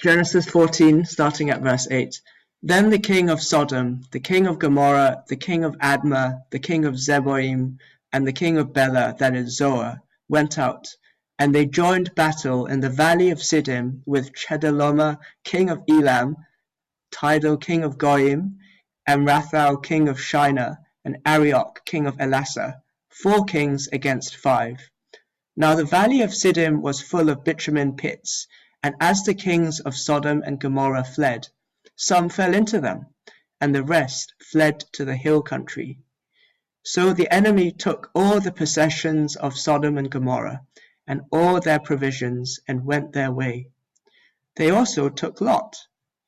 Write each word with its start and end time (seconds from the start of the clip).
Genesis 0.00 0.46
14, 0.46 1.04
starting 1.04 1.50
at 1.50 1.60
verse 1.60 1.88
8. 1.90 2.20
Then 2.62 2.90
the 2.90 2.98
king 2.98 3.28
of 3.28 3.42
Sodom, 3.42 4.02
the 4.12 4.20
king 4.20 4.46
of 4.46 4.58
Gomorrah, 4.58 5.24
the 5.28 5.36
king 5.36 5.64
of 5.64 5.76
Admah, 5.78 6.42
the 6.50 6.60
king 6.60 6.84
of 6.84 6.94
Zeboim, 6.94 7.78
and 8.12 8.26
the 8.26 8.32
king 8.32 8.58
of 8.58 8.72
Bela, 8.72 9.16
that 9.18 9.34
is 9.34 9.56
Zoar, 9.56 10.00
went 10.28 10.58
out, 10.58 10.86
and 11.38 11.54
they 11.54 11.66
joined 11.66 12.14
battle 12.14 12.66
in 12.66 12.80
the 12.80 12.88
valley 12.88 13.30
of 13.30 13.38
Siddim 13.38 14.02
with 14.06 14.32
Chedorlaomer 14.32 15.18
king 15.42 15.70
of 15.70 15.82
Elam, 15.88 16.36
Tidal 17.10 17.56
king 17.56 17.82
of 17.82 17.98
Goiim, 17.98 18.58
and 19.06 19.26
Rathau 19.26 19.82
king 19.82 20.08
of 20.08 20.20
Shinar, 20.20 20.78
and 21.04 21.18
Arioch 21.26 21.84
king 21.84 22.06
of 22.06 22.16
Ellasar, 22.18 22.80
four 23.08 23.44
kings 23.44 23.88
against 23.92 24.36
five. 24.36 24.78
Now 25.56 25.74
the 25.74 25.84
valley 25.84 26.22
of 26.22 26.30
Siddim 26.30 26.80
was 26.80 27.00
full 27.02 27.28
of 27.28 27.42
bitumen 27.42 27.96
pits, 27.96 28.46
and 28.82 28.94
as 29.00 29.22
the 29.22 29.34
kings 29.34 29.78
of 29.80 29.96
Sodom 29.96 30.42
and 30.44 30.60
Gomorrah 30.60 31.04
fled, 31.04 31.48
some 31.94 32.28
fell 32.28 32.52
into 32.52 32.80
them, 32.80 33.06
and 33.60 33.74
the 33.74 33.84
rest 33.84 34.34
fled 34.40 34.80
to 34.92 35.04
the 35.04 35.16
hill 35.16 35.40
country. 35.40 35.98
So 36.82 37.12
the 37.12 37.32
enemy 37.32 37.70
took 37.70 38.10
all 38.12 38.40
the 38.40 38.50
possessions 38.50 39.36
of 39.36 39.56
Sodom 39.56 39.98
and 39.98 40.10
Gomorrah, 40.10 40.62
and 41.06 41.20
all 41.30 41.60
their 41.60 41.78
provisions, 41.78 42.58
and 42.66 42.84
went 42.84 43.12
their 43.12 43.30
way. 43.30 43.68
They 44.56 44.70
also 44.70 45.08
took 45.08 45.40
Lot, 45.40 45.76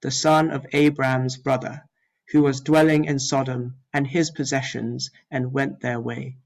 the 0.00 0.12
son 0.12 0.50
of 0.50 0.66
Abram's 0.72 1.36
brother, 1.36 1.82
who 2.30 2.42
was 2.42 2.60
dwelling 2.60 3.04
in 3.04 3.18
Sodom, 3.18 3.76
and 3.92 4.06
his 4.06 4.30
possessions, 4.30 5.10
and 5.30 5.52
went 5.52 5.80
their 5.80 6.00
way. 6.00 6.36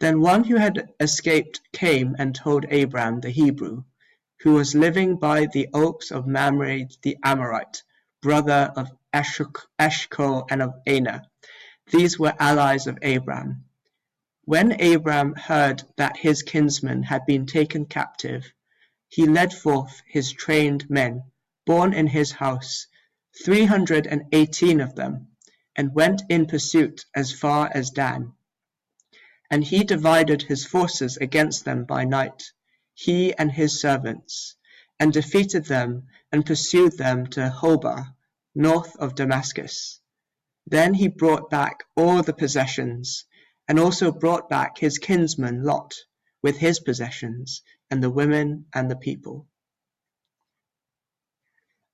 Then 0.00 0.20
one 0.20 0.44
who 0.44 0.56
had 0.56 0.92
escaped 1.00 1.60
came 1.72 2.14
and 2.18 2.34
told 2.34 2.70
Abram 2.70 3.20
the 3.20 3.30
Hebrew, 3.30 3.84
who 4.40 4.54
was 4.54 4.74
living 4.74 5.16
by 5.16 5.46
the 5.46 5.68
oaks 5.74 6.10
of 6.10 6.26
Mamre 6.26 6.86
the 7.02 7.16
Amorite, 7.24 7.82
brother 8.22 8.72
of 8.76 8.90
Eshcol 9.12 10.46
and 10.50 10.62
of 10.62 10.74
Aner. 10.86 11.22
These 11.90 12.18
were 12.18 12.34
allies 12.38 12.86
of 12.86 12.98
Abram. 13.02 13.64
When 14.44 14.80
Abram 14.80 15.34
heard 15.34 15.82
that 15.96 16.16
his 16.16 16.42
kinsman 16.42 17.02
had 17.02 17.26
been 17.26 17.46
taken 17.46 17.86
captive, 17.86 18.52
he 19.08 19.26
led 19.26 19.52
forth 19.52 20.02
his 20.06 20.32
trained 20.32 20.88
men, 20.88 21.22
born 21.66 21.92
in 21.92 22.06
his 22.06 22.32
house, 22.32 22.86
three 23.44 23.64
hundred 23.64 24.06
and 24.06 24.24
eighteen 24.32 24.80
of 24.80 24.94
them, 24.94 25.28
and 25.76 25.94
went 25.94 26.22
in 26.28 26.46
pursuit 26.46 27.04
as 27.14 27.32
far 27.32 27.70
as 27.72 27.90
Dan. 27.90 28.32
And 29.50 29.64
he 29.64 29.84
divided 29.84 30.42
his 30.42 30.66
forces 30.66 31.16
against 31.16 31.64
them 31.64 31.84
by 31.84 32.04
night, 32.04 32.52
he 33.00 33.32
and 33.38 33.52
his 33.52 33.80
servants, 33.80 34.56
and 34.98 35.12
defeated 35.12 35.64
them 35.66 36.02
and 36.32 36.44
pursued 36.44 36.98
them 36.98 37.28
to 37.28 37.48
Hobah, 37.48 38.12
north 38.56 38.96
of 38.96 39.14
Damascus. 39.14 40.00
Then 40.66 40.94
he 40.94 41.06
brought 41.06 41.48
back 41.48 41.84
all 41.96 42.24
the 42.24 42.32
possessions, 42.32 43.24
and 43.68 43.78
also 43.78 44.10
brought 44.10 44.48
back 44.48 44.78
his 44.78 44.98
kinsman 44.98 45.62
Lot 45.62 45.94
with 46.42 46.56
his 46.56 46.80
possessions, 46.80 47.62
and 47.88 48.02
the 48.02 48.10
women 48.10 48.66
and 48.74 48.90
the 48.90 48.96
people. 48.96 49.46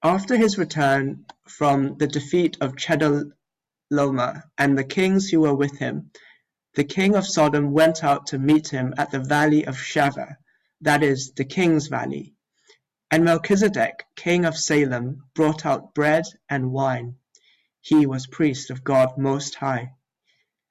After 0.02 0.38
his 0.38 0.56
return 0.56 1.26
from 1.46 1.98
the 1.98 2.06
defeat 2.06 2.56
of 2.62 2.76
Chedorlaomer 2.76 4.44
and 4.56 4.78
the 4.78 4.84
kings 4.84 5.28
who 5.28 5.40
were 5.40 5.54
with 5.54 5.76
him, 5.76 6.12
the 6.76 6.84
king 6.84 7.14
of 7.14 7.26
Sodom 7.26 7.72
went 7.72 8.02
out 8.02 8.28
to 8.28 8.38
meet 8.38 8.68
him 8.68 8.94
at 8.96 9.10
the 9.10 9.18
valley 9.18 9.66
of 9.66 9.76
Shaveh, 9.76 10.38
that 10.80 11.02
is, 11.02 11.32
the 11.32 11.44
king's 11.44 11.88
valley. 11.88 12.34
And 13.10 13.24
Melchizedek, 13.24 14.04
king 14.16 14.44
of 14.44 14.56
Salem, 14.56 15.24
brought 15.34 15.64
out 15.64 15.94
bread 15.94 16.24
and 16.48 16.72
wine 16.72 17.16
he 17.84 18.06
was 18.06 18.26
priest 18.26 18.70
of 18.70 18.82
God 18.82 19.18
Most 19.18 19.56
High. 19.56 19.92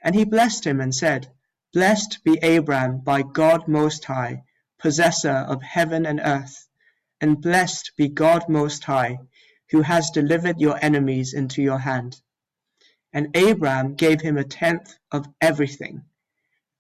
And 0.01 0.15
he 0.15 0.25
blessed 0.25 0.65
him 0.65 0.81
and 0.81 0.95
said, 0.95 1.31
Blessed 1.71 2.23
be 2.23 2.39
Abram 2.39 3.01
by 3.01 3.21
God 3.21 3.67
Most 3.67 4.03
High, 4.05 4.45
possessor 4.79 5.29
of 5.29 5.61
heaven 5.61 6.07
and 6.07 6.19
earth, 6.19 6.67
and 7.21 7.39
blessed 7.39 7.91
be 7.97 8.07
God 8.07 8.49
Most 8.49 8.83
High, 8.85 9.19
who 9.69 9.83
has 9.83 10.09
delivered 10.09 10.59
your 10.59 10.83
enemies 10.83 11.35
into 11.35 11.61
your 11.61 11.77
hand. 11.77 12.19
And 13.13 13.37
Abram 13.37 13.93
gave 13.93 14.21
him 14.21 14.37
a 14.37 14.43
tenth 14.43 14.97
of 15.11 15.27
everything. 15.39 16.05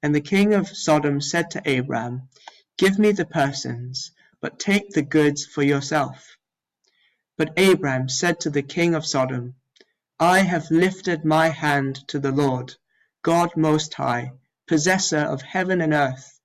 And 0.01 0.15
the 0.15 0.21
king 0.21 0.55
of 0.55 0.67
Sodom 0.67 1.21
said 1.21 1.51
to 1.51 1.79
Abram, 1.79 2.27
Give 2.77 2.97
me 2.97 3.11
the 3.11 3.25
persons, 3.25 4.11
but 4.41 4.59
take 4.59 4.89
the 4.89 5.03
goods 5.03 5.45
for 5.45 5.61
yourself. 5.61 6.37
But 7.37 7.57
Abram 7.59 8.09
said 8.09 8.39
to 8.41 8.49
the 8.49 8.63
king 8.63 8.95
of 8.95 9.05
Sodom, 9.05 9.55
I 10.19 10.39
have 10.39 10.71
lifted 10.71 11.23
my 11.23 11.49
hand 11.49 12.07
to 12.07 12.19
the 12.19 12.31
Lord, 12.31 12.75
God 13.21 13.55
Most 13.55 13.93
High, 13.93 14.31
possessor 14.67 15.19
of 15.19 15.41
heaven 15.41 15.81
and 15.81 15.93
earth, 15.93 16.39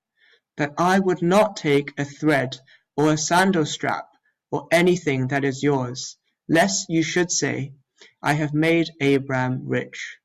that 0.57 0.73
I 0.77 0.99
would 0.99 1.21
not 1.21 1.57
take 1.57 1.93
a 1.97 2.05
thread 2.05 2.59
or 2.95 3.11
a 3.11 3.17
sandal 3.17 3.65
strap 3.65 4.07
or 4.51 4.67
anything 4.71 5.29
that 5.29 5.43
is 5.43 5.63
yours, 5.63 6.17
lest 6.47 6.89
you 6.89 7.01
should 7.01 7.31
say, 7.31 7.73
I 8.21 8.33
have 8.33 8.53
made 8.53 8.89
Abram 9.01 9.67
rich. 9.67 10.17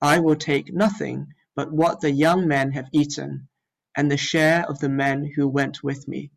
I 0.00 0.20
will 0.20 0.36
take 0.36 0.72
nothing 0.72 1.34
but 1.54 1.72
what 1.72 2.00
the 2.00 2.10
young 2.10 2.48
men 2.48 2.72
have 2.72 2.88
eaten, 2.92 3.48
and 3.96 4.10
the 4.10 4.16
share 4.16 4.64
of 4.68 4.78
the 4.78 4.88
men 4.88 5.30
who 5.34 5.48
went 5.48 5.82
with 5.82 6.06
me. 6.06 6.30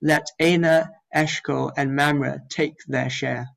Let 0.00 0.26
Aner, 0.40 0.90
Eshcol, 1.12 1.72
and 1.76 1.94
Mamre 1.94 2.40
take 2.48 2.76
their 2.86 3.10
share. 3.10 3.48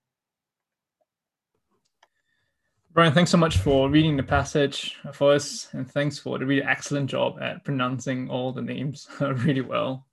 Brian, 2.93 3.13
thanks 3.13 3.29
so 3.29 3.37
much 3.37 3.57
for 3.57 3.91
reading 3.91 4.17
the 4.17 4.23
passage 4.23 4.97
for 5.13 5.33
us, 5.33 5.67
and 5.73 5.89
thanks 5.91 6.17
for 6.17 6.39
the 6.39 6.45
really 6.45 6.63
excellent 6.63 7.07
job 7.07 7.37
at 7.39 7.63
pronouncing 7.63 8.27
all 8.27 8.51
the 8.51 8.61
names 8.61 9.07
really 9.19 9.61
well. 9.61 10.07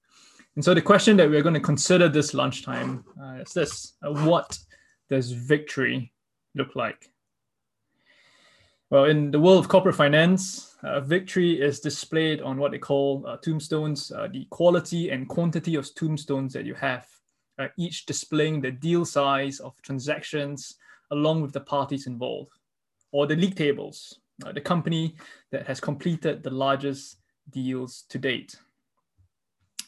And 0.54 0.64
so, 0.64 0.74
the 0.74 0.82
question 0.82 1.16
that 1.16 1.30
we're 1.30 1.42
going 1.42 1.54
to 1.54 1.60
consider 1.60 2.10
this 2.10 2.34
lunchtime 2.34 3.04
uh, 3.18 3.40
is 3.40 3.54
this 3.54 3.94
uh, 4.02 4.12
What 4.12 4.58
does 5.08 5.32
victory 5.32 6.12
look 6.54 6.76
like? 6.76 7.10
Well, 8.90 9.06
in 9.06 9.30
the 9.30 9.40
world 9.40 9.64
of 9.64 9.68
corporate 9.68 9.96
finance, 9.96 10.73
uh, 10.84 11.00
victory 11.00 11.60
is 11.60 11.80
displayed 11.80 12.42
on 12.42 12.58
what 12.58 12.70
they 12.70 12.78
call 12.78 13.24
uh, 13.26 13.36
tombstones, 13.38 14.12
uh, 14.12 14.28
the 14.30 14.46
quality 14.50 15.10
and 15.10 15.28
quantity 15.28 15.76
of 15.76 15.92
tombstones 15.94 16.52
that 16.52 16.66
you 16.66 16.74
have, 16.74 17.06
uh, 17.58 17.68
each 17.78 18.04
displaying 18.04 18.60
the 18.60 18.70
deal 18.70 19.04
size 19.04 19.60
of 19.60 19.80
transactions 19.82 20.76
along 21.10 21.40
with 21.40 21.52
the 21.52 21.60
parties 21.60 22.06
involved 22.06 22.52
or 23.12 23.26
the 23.26 23.36
league 23.36 23.56
tables, 23.56 24.18
uh, 24.44 24.52
the 24.52 24.60
company 24.60 25.14
that 25.52 25.66
has 25.66 25.80
completed 25.80 26.42
the 26.42 26.50
largest 26.50 27.18
deals 27.50 28.04
to 28.08 28.18
date. 28.18 28.56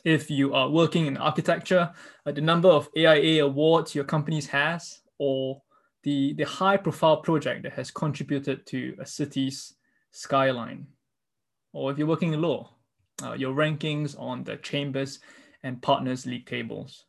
If 0.05 0.31
you 0.31 0.55
are 0.55 0.71
working 0.71 1.07
in 1.07 1.17
architecture, 1.17 1.91
the 2.25 2.41
number 2.41 2.69
of 2.69 2.89
AIA 2.97 3.45
awards 3.45 3.95
your 3.95 4.05
company 4.05 4.41
has, 4.43 5.01
or 5.19 5.61
the, 6.05 6.35
the 6.35 6.45
high 6.45 6.77
profile 6.77 7.17
project 7.17 7.65
that 7.65 7.73
has 7.73 7.91
contributed 7.91 8.65
to 8.67 8.95
a 9.01 9.07
city's 9.07 9.75
skyline. 10.17 10.87
Or 11.73 11.93
if 11.93 11.99
you're 11.99 12.07
working 12.07 12.33
in 12.33 12.41
law, 12.41 12.71
uh, 13.23 13.35
your 13.35 13.55
rankings 13.55 14.19
on 14.19 14.45
the 14.45 14.57
chambers 14.57 15.21
and 15.63 15.83
partners 15.83 16.27
league 16.27 16.47
tables. 16.47 17.05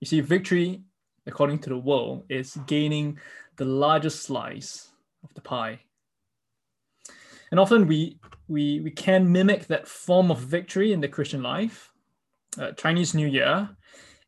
You 0.00 0.06
see, 0.06 0.20
victory, 0.20 0.82
according 1.26 1.58
to 1.60 1.70
the 1.70 1.78
world, 1.78 2.24
is 2.28 2.58
gaining 2.66 3.18
the 3.56 3.64
largest 3.64 4.22
slice 4.22 4.90
of 5.24 5.34
the 5.34 5.40
pie. 5.40 5.80
And 7.50 7.60
often 7.60 7.86
we, 7.86 8.18
we, 8.48 8.80
we 8.80 8.90
can 8.90 9.30
mimic 9.30 9.66
that 9.66 9.86
form 9.86 10.30
of 10.30 10.38
victory 10.38 10.92
in 10.92 11.00
the 11.00 11.08
Christian 11.08 11.42
life. 11.42 11.92
Uh, 12.58 12.72
Chinese 12.72 13.14
New 13.14 13.26
Year 13.26 13.68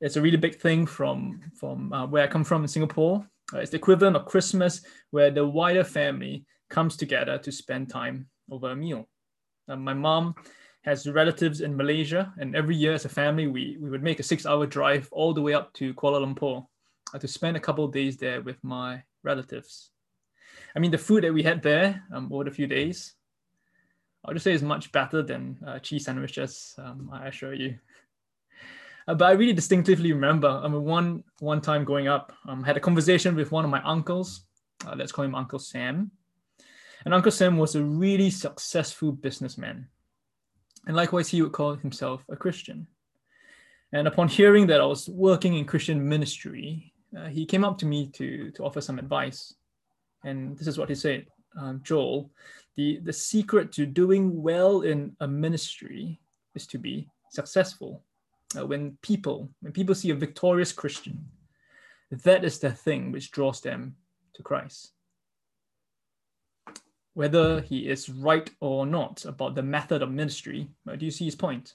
is 0.00 0.16
a 0.16 0.21
really 0.21 0.37
big 0.37 0.56
thing 0.56 0.87
from, 0.87 1.41
from 1.59 1.93
uh, 1.93 2.06
where 2.06 2.25
I 2.25 2.27
come 2.27 2.44
from 2.44 2.62
in 2.62 2.68
Singapore. 2.68 3.27
Uh, 3.53 3.59
it's 3.59 3.71
the 3.71 3.78
equivalent 3.78 4.16
of 4.16 4.27
Christmas, 4.27 4.83
where 5.10 5.30
the 5.30 5.47
wider 5.47 5.84
family 5.84 6.45
comes 6.68 6.97
together 6.97 7.38
to 7.38 7.53
spend 7.53 7.88
time 7.88 8.28
over 8.50 8.70
a 8.70 8.76
meal. 8.76 9.09
My 9.66 9.94
mom 9.94 10.34
has 10.82 11.06
relatives 11.06 11.60
in 11.60 11.76
Malaysia, 11.76 12.32
and 12.38 12.56
every 12.56 12.74
year 12.74 12.94
as 12.94 13.04
a 13.04 13.09
family, 13.10 13.47
we, 13.47 13.76
we 13.80 13.91
would 13.91 14.03
make 14.03 14.20
a 14.20 14.22
six 14.22 14.47
hour 14.47 14.66
drive 14.66 15.09
all 15.12 15.34
the 15.34 15.42
way 15.42 15.53
up 15.53 15.72
to 15.74 15.92
Kuala 15.94 16.24
Lumpur 16.24 16.66
uh, 17.12 17.18
to 17.18 17.28
spend 17.28 17.56
a 17.56 17.60
couple 17.60 17.84
of 17.84 17.92
days 17.92 18.16
there 18.16 18.41
with 18.41 18.56
my 18.62 19.03
relatives. 19.22 19.91
I 20.74 20.78
mean, 20.78 20.91
the 20.91 20.98
food 20.98 21.24
that 21.24 21.34
we 21.34 21.42
had 21.42 21.62
there 21.62 22.03
um, 22.12 22.32
over 22.32 22.44
the 22.44 22.50
few 22.50 22.66
days, 22.66 23.14
I'll 24.24 24.34
just 24.34 24.44
say 24.44 24.53
is 24.53 24.62
much 24.62 24.91
better 24.92 25.22
than 25.22 25.59
uh, 25.66 25.78
cheese 25.78 26.04
sandwiches. 26.04 26.74
Um, 26.78 27.10
I 27.12 27.28
assure 27.28 27.54
you. 27.54 27.78
Uh, 29.06 29.14
but 29.14 29.24
I 29.26 29.32
really 29.32 29.54
distinctively 29.54 30.12
remember, 30.12 30.48
I 30.48 30.68
mean, 30.68 30.84
one 30.84 31.24
one 31.41 31.60
time 31.60 31.84
going 31.84 32.09
up, 32.09 32.32
um, 32.47 32.62
had 32.62 32.76
a 32.76 32.80
conversation 32.80 33.34
with 33.34 33.53
one 33.53 33.64
of 33.64 33.71
my 33.71 33.82
uncles. 33.82 34.42
Uh, 34.86 34.94
let's 34.97 35.12
call 35.12 35.24
him 35.24 35.34
Uncle 35.34 35.59
Sam. 35.59 36.10
And 37.04 37.15
Uncle 37.15 37.33
Sam 37.33 37.59
was 37.59 37.74
a 37.74 37.83
really 37.83 38.30
successful 38.30 39.12
businessman, 39.12 39.89
and 40.86 40.97
likewise, 40.97 41.28
he 41.28 41.42
would 41.42 41.53
call 41.53 41.74
himself 41.74 42.24
a 42.30 42.36
Christian. 42.36 42.86
And 43.92 44.09
upon 44.09 44.28
hearing 44.28 44.66
that 44.66 44.80
I 44.80 44.86
was 44.86 45.09
working 45.09 45.56
in 45.56 45.65
Christian 45.65 46.06
ministry, 46.06 46.92
uh, 47.16 47.27
he 47.27 47.47
came 47.47 47.65
up 47.65 47.78
to 47.78 47.86
me 47.86 48.09
to, 48.15 48.50
to 48.53 48.65
offer 48.65 48.80
some 48.80 48.98
advice. 48.98 49.54
And 50.24 50.59
this 50.59 50.66
is 50.66 50.78
what 50.78 50.89
he 50.89 50.95
said 50.95 51.27
um, 51.59 51.80
Joel, 51.83 52.30
the, 52.77 53.00
the 53.03 53.12
secret 53.12 53.72
to 53.72 53.86
doing 53.86 54.42
well 54.42 54.83
in 54.83 55.16
a 55.21 55.28
ministry 55.28 56.21
is 56.54 56.66
to 56.68 56.78
be 56.78 57.09
successful. 57.30 58.03
Uh, 58.59 58.66
when 58.66 58.97
people, 59.03 59.50
when 59.60 59.72
people 59.72 59.95
see 59.95 60.10
a 60.10 60.15
victorious 60.15 60.72
Christian, 60.72 61.27
that 62.10 62.45
is 62.45 62.59
the 62.59 62.71
thing 62.71 63.12
which 63.12 63.30
draws 63.30 63.60
them 63.60 63.97
to 64.34 64.42
Christ. 64.42 64.92
Whether 67.18 67.62
he 67.62 67.88
is 67.88 68.09
right 68.09 68.48
or 68.60 68.86
not 68.86 69.24
about 69.24 69.56
the 69.56 69.62
method 69.65 70.03
of 70.03 70.12
ministry, 70.12 70.68
uh, 70.88 70.94
do 70.94 71.04
you 71.04 71.10
see 71.10 71.24
his 71.24 71.34
point? 71.34 71.74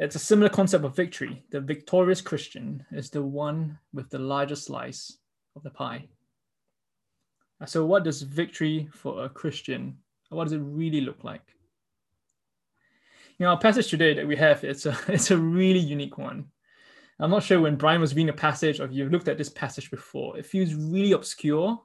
It's 0.00 0.16
a 0.16 0.18
similar 0.18 0.48
concept 0.48 0.84
of 0.84 0.96
victory. 0.96 1.44
The 1.52 1.60
victorious 1.60 2.20
Christian 2.20 2.84
is 2.90 3.08
the 3.08 3.22
one 3.22 3.78
with 3.92 4.10
the 4.10 4.18
largest 4.18 4.64
slice 4.64 5.16
of 5.54 5.62
the 5.62 5.70
pie. 5.70 6.08
Uh, 7.60 7.66
so, 7.66 7.86
what 7.86 8.02
does 8.02 8.22
victory 8.22 8.88
for 8.92 9.26
a 9.26 9.28
Christian? 9.28 9.96
What 10.30 10.42
does 10.42 10.54
it 10.54 10.58
really 10.58 11.02
look 11.02 11.22
like? 11.22 11.54
You 13.38 13.46
know, 13.46 13.50
our 13.50 13.60
passage 13.60 13.90
today 13.90 14.12
that 14.14 14.26
we 14.26 14.34
have, 14.34 14.64
it's 14.64 14.86
a 14.86 14.98
it's 15.06 15.30
a 15.30 15.38
really 15.38 15.78
unique 15.78 16.18
one. 16.18 16.46
I'm 17.20 17.30
not 17.30 17.44
sure 17.44 17.60
when 17.60 17.76
Brian 17.76 18.00
was 18.00 18.16
reading 18.16 18.30
a 18.30 18.32
passage 18.32 18.80
or 18.80 18.86
if 18.86 18.92
you've 18.92 19.12
looked 19.12 19.28
at 19.28 19.38
this 19.38 19.50
passage 19.50 19.88
before. 19.88 20.36
It 20.36 20.46
feels 20.46 20.74
really 20.74 21.12
obscure. 21.12 21.80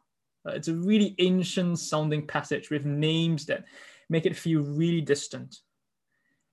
Uh, 0.46 0.52
it's 0.52 0.68
a 0.68 0.76
really 0.76 1.16
ancient 1.20 1.80
sounding 1.80 2.26
passage 2.26 2.70
with 2.70 2.86
names 2.86 3.46
that 3.46 3.66
make 4.10 4.26
it 4.26 4.36
feel 4.36 4.62
really 4.62 5.02
distant. 5.02 5.60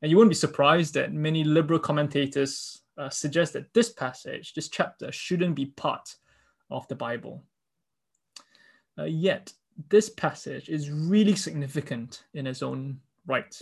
And 0.00 0.10
you 0.10 0.16
won't 0.16 0.30
be 0.30 0.34
surprised 0.34 0.94
that 0.94 1.12
many 1.12 1.44
liberal 1.44 1.78
commentators 1.78 2.82
uh, 2.98 3.08
suggest 3.08 3.52
that 3.52 3.72
this 3.74 3.90
passage, 3.90 4.54
this 4.54 4.68
chapter, 4.68 5.12
shouldn't 5.12 5.54
be 5.54 5.66
part 5.66 6.16
of 6.70 6.88
the 6.88 6.94
Bible. 6.94 7.44
Uh, 8.98 9.04
yet, 9.04 9.52
this 9.88 10.10
passage 10.10 10.68
is 10.68 10.90
really 10.90 11.36
significant 11.36 12.24
in 12.34 12.46
its 12.46 12.62
own 12.62 12.98
right. 13.26 13.58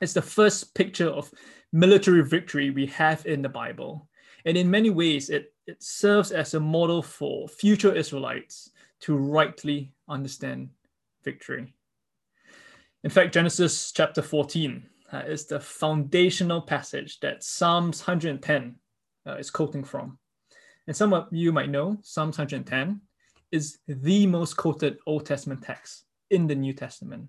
It's 0.00 0.12
the 0.12 0.22
first 0.22 0.74
picture 0.74 1.08
of 1.08 1.30
military 1.72 2.24
victory 2.24 2.70
we 2.70 2.86
have 2.86 3.24
in 3.26 3.42
the 3.42 3.48
Bible. 3.48 4.08
And 4.44 4.56
in 4.56 4.70
many 4.70 4.90
ways, 4.90 5.30
it, 5.30 5.52
it 5.66 5.82
serves 5.82 6.32
as 6.32 6.54
a 6.54 6.60
model 6.60 7.02
for 7.02 7.46
future 7.48 7.94
Israelites 7.94 8.70
to 9.00 9.16
rightly 9.16 9.92
understand 10.08 10.70
victory. 11.24 11.74
In 13.02 13.10
fact, 13.10 13.32
Genesis 13.32 13.92
chapter 13.92 14.22
14 14.22 14.86
uh, 15.12 15.18
is 15.26 15.46
the 15.46 15.60
foundational 15.60 16.60
passage 16.60 17.20
that 17.20 17.42
Psalms 17.42 18.00
110 18.00 18.76
uh, 19.26 19.36
is 19.36 19.50
quoting 19.50 19.84
from. 19.84 20.18
And 20.86 20.96
some 20.96 21.12
of 21.12 21.28
you 21.30 21.52
might 21.52 21.70
know 21.70 21.98
Psalms 22.02 22.38
110 22.38 23.00
is 23.52 23.78
the 23.88 24.26
most 24.26 24.56
quoted 24.56 24.98
Old 25.06 25.26
Testament 25.26 25.62
text 25.62 26.04
in 26.30 26.46
the 26.46 26.54
New 26.54 26.72
Testament. 26.72 27.28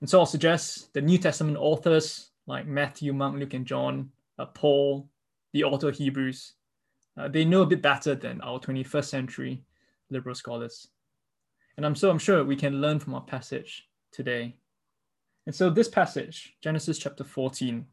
And 0.00 0.08
so 0.08 0.20
I'll 0.20 0.26
suggest 0.26 0.92
the 0.92 1.00
New 1.00 1.18
Testament 1.18 1.56
authors 1.56 2.30
like 2.46 2.66
Matthew, 2.66 3.12
Mark, 3.12 3.34
Luke, 3.34 3.54
and 3.54 3.66
John, 3.66 4.10
uh, 4.38 4.46
Paul, 4.46 5.08
the 5.52 5.64
author 5.64 5.90
Hebrews, 5.90 6.52
uh, 7.18 7.28
they 7.28 7.44
know 7.44 7.62
a 7.62 7.66
bit 7.66 7.82
better 7.82 8.14
than 8.14 8.40
our 8.42 8.60
21st 8.60 9.04
century 9.06 9.62
liberal 10.10 10.34
scholars. 10.34 10.88
And 11.76 11.84
I'm 11.84 11.94
so 11.94 12.10
I'm 12.10 12.18
sure 12.18 12.44
we 12.44 12.56
can 12.56 12.80
learn 12.80 12.98
from 12.98 13.14
our 13.14 13.22
passage 13.22 13.88
today. 14.12 14.56
And 15.46 15.54
so 15.54 15.70
this 15.70 15.88
passage, 15.88 16.54
Genesis 16.62 16.98
chapter 16.98 17.24
14, 17.24 17.86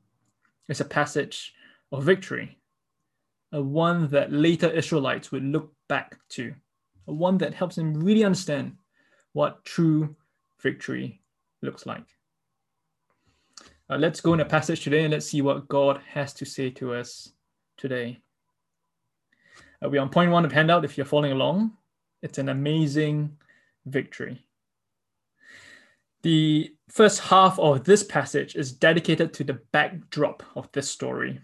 is 0.69 0.81
a 0.81 0.86
passage 0.86 1.54
of 1.92 2.04
victory, 2.04 2.57
a 3.51 3.62
one 3.62 4.07
that 4.10 4.31
later 4.31 4.69
Israelites 4.69 5.31
would 5.31 5.44
look 5.44 5.74
back 5.89 6.18
to, 6.30 6.54
a 7.07 7.13
one 7.13 7.38
that 7.39 7.54
helps 7.54 7.75
them 7.75 7.94
really 7.94 8.24
understand 8.24 8.77
what 9.33 9.63
true 9.66 10.16
victory 10.62 11.21
looks 11.62 11.86
like. 11.86 12.06
Uh, 13.89 13.98
let's 13.98 14.21
go 14.21 14.33
in 14.33 14.39
a 14.39 14.45
passage 14.45 14.81
today 14.81 15.04
and 15.04 15.12
let's 15.12 15.27
see 15.27 15.42
what 15.42 15.68
God 15.68 16.00
has 16.07 16.33
to 16.36 16.45
say 16.45 16.69
to 16.71 16.94
us 16.94 17.33
today. 17.77 18.21
Uh, 19.83 19.89
we're 19.89 20.01
on 20.01 20.09
point 20.09 20.31
one 20.31 20.45
of 20.45 20.51
handout 20.51 20.86
if 20.86 20.98
you're 20.98 21.06
following 21.06 21.33
along. 21.33 21.74
It's 22.23 22.37
an 22.37 22.47
amazing 22.47 23.37
victory. 23.85 24.47
The 26.23 26.73
first 26.89 27.19
half 27.19 27.59
of 27.59 27.83
this 27.83 28.01
passage 28.01 28.55
is 28.55 28.71
dedicated 28.71 29.33
to 29.33 29.43
the 29.43 29.59
backdrop 29.73 30.41
of 30.55 30.71
this 30.71 30.89
story. 30.89 31.41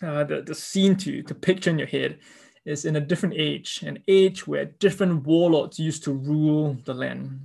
Uh, 0.00 0.22
the, 0.22 0.42
the 0.42 0.54
scene 0.54 0.94
to, 0.96 1.22
to 1.24 1.34
picture 1.34 1.70
in 1.70 1.78
your 1.78 1.88
head 1.88 2.20
is 2.64 2.84
in 2.84 2.94
a 2.94 3.00
different 3.00 3.34
age, 3.36 3.82
an 3.84 3.98
age 4.06 4.46
where 4.46 4.66
different 4.66 5.24
warlords 5.26 5.80
used 5.80 6.04
to 6.04 6.12
rule 6.12 6.76
the 6.84 6.94
land. 6.94 7.40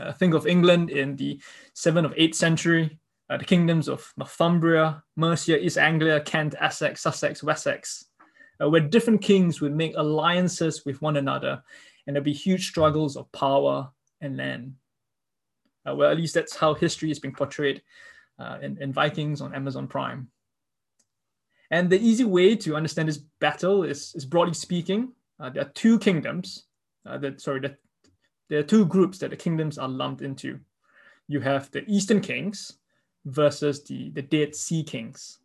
Uh, 0.00 0.12
think 0.12 0.32
of 0.32 0.46
England 0.46 0.88
in 0.88 1.16
the 1.16 1.38
7th 1.76 2.10
or 2.10 2.14
8th 2.14 2.34
century, 2.34 2.98
uh, 3.28 3.36
the 3.36 3.44
kingdoms 3.44 3.88
of 3.88 4.10
Northumbria, 4.16 5.02
Mercia, 5.16 5.62
East 5.62 5.76
Anglia, 5.76 6.20
Kent, 6.22 6.54
Essex, 6.58 7.02
Sussex, 7.02 7.42
Wessex, 7.42 8.06
uh, 8.62 8.70
where 8.70 8.80
different 8.80 9.20
kings 9.20 9.60
would 9.60 9.74
make 9.74 9.94
alliances 9.96 10.84
with 10.84 11.02
one 11.02 11.16
another, 11.16 11.62
and 12.10 12.16
there'll 12.16 12.24
be 12.24 12.32
huge 12.32 12.66
struggles 12.66 13.16
of 13.16 13.30
power 13.30 13.88
and 14.20 14.36
land. 14.36 14.74
Uh, 15.88 15.94
well, 15.94 16.10
at 16.10 16.16
least 16.16 16.34
that's 16.34 16.56
how 16.56 16.74
history 16.74 17.08
is 17.08 17.20
being 17.20 17.32
portrayed 17.32 17.82
uh, 18.36 18.58
in, 18.60 18.76
in 18.82 18.92
Vikings 18.92 19.40
on 19.40 19.54
Amazon 19.54 19.86
Prime. 19.86 20.26
And 21.70 21.88
the 21.88 22.00
easy 22.00 22.24
way 22.24 22.56
to 22.56 22.74
understand 22.74 23.08
this 23.08 23.18
battle 23.38 23.84
is, 23.84 24.12
is 24.16 24.24
broadly 24.24 24.54
speaking, 24.54 25.12
uh, 25.38 25.50
there 25.50 25.62
are 25.62 25.70
two 25.70 26.00
kingdoms. 26.00 26.64
Uh, 27.06 27.16
that 27.18 27.40
sorry, 27.40 27.60
that 27.60 27.76
there 28.48 28.58
are 28.58 28.64
two 28.64 28.84
groups 28.86 29.18
that 29.18 29.30
the 29.30 29.36
kingdoms 29.36 29.78
are 29.78 29.88
lumped 29.88 30.20
into. 30.20 30.58
You 31.28 31.38
have 31.38 31.70
the 31.70 31.84
Eastern 31.86 32.20
kings 32.20 32.72
versus 33.24 33.84
the, 33.84 34.10
the 34.10 34.22
Dead 34.22 34.56
Sea 34.56 34.82
kings. 34.82 35.38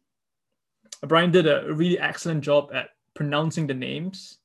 Brian 1.04 1.30
did 1.30 1.46
a 1.46 1.72
really 1.72 2.00
excellent 2.00 2.44
job 2.44 2.72
at 2.74 2.90
pronouncing 3.14 3.68
the 3.68 3.76
names, 3.76 4.40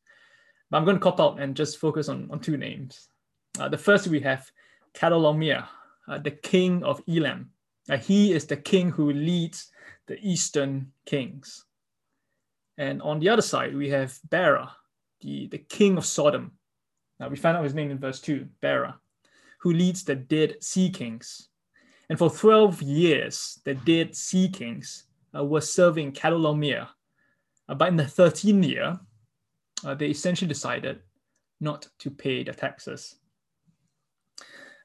but 0.70 0.78
I'm 0.78 0.84
going 0.84 0.96
to 0.96 1.02
cop 1.02 1.20
out 1.20 1.40
and 1.40 1.56
just 1.56 1.78
focus 1.78 2.08
on, 2.08 2.28
on 2.30 2.40
two 2.40 2.56
names. 2.56 3.08
Uh, 3.58 3.68
the 3.68 3.78
first 3.78 4.06
we 4.06 4.20
have 4.20 4.50
Chedorlaomer, 4.94 5.66
uh, 6.08 6.18
the 6.18 6.30
king 6.30 6.82
of 6.84 7.02
Elam. 7.08 7.50
Uh, 7.88 7.96
he 7.96 8.32
is 8.32 8.46
the 8.46 8.56
king 8.56 8.90
who 8.90 9.12
leads 9.12 9.70
the 10.06 10.18
eastern 10.22 10.92
kings. 11.06 11.64
And 12.78 13.02
on 13.02 13.18
the 13.20 13.28
other 13.28 13.42
side, 13.42 13.74
we 13.74 13.90
have 13.90 14.18
Bera, 14.30 14.74
the, 15.20 15.48
the 15.48 15.58
king 15.58 15.98
of 15.98 16.06
Sodom. 16.06 16.52
Now 17.18 17.28
we 17.28 17.36
find 17.36 17.56
out 17.56 17.64
his 17.64 17.74
name 17.74 17.90
in 17.90 17.98
verse 17.98 18.20
2, 18.20 18.46
Bera, 18.60 18.98
who 19.58 19.72
leads 19.72 20.04
the 20.04 20.14
Dead 20.14 20.62
Sea 20.62 20.88
Kings. 20.88 21.48
And 22.08 22.18
for 22.18 22.30
12 22.30 22.80
years, 22.82 23.60
the 23.64 23.74
Dead 23.74 24.16
Sea 24.16 24.48
Kings 24.48 25.04
uh, 25.36 25.44
were 25.44 25.60
serving 25.60 26.12
Chedorlaomer. 26.12 26.88
Uh, 27.68 27.74
but 27.74 27.88
in 27.88 27.96
the 27.96 28.04
13th 28.04 28.66
year, 28.66 28.98
uh, 29.84 29.94
they 29.94 30.08
essentially 30.08 30.48
decided 30.48 31.00
not 31.60 31.88
to 31.98 32.10
pay 32.10 32.42
the 32.42 32.52
taxes. 32.52 33.16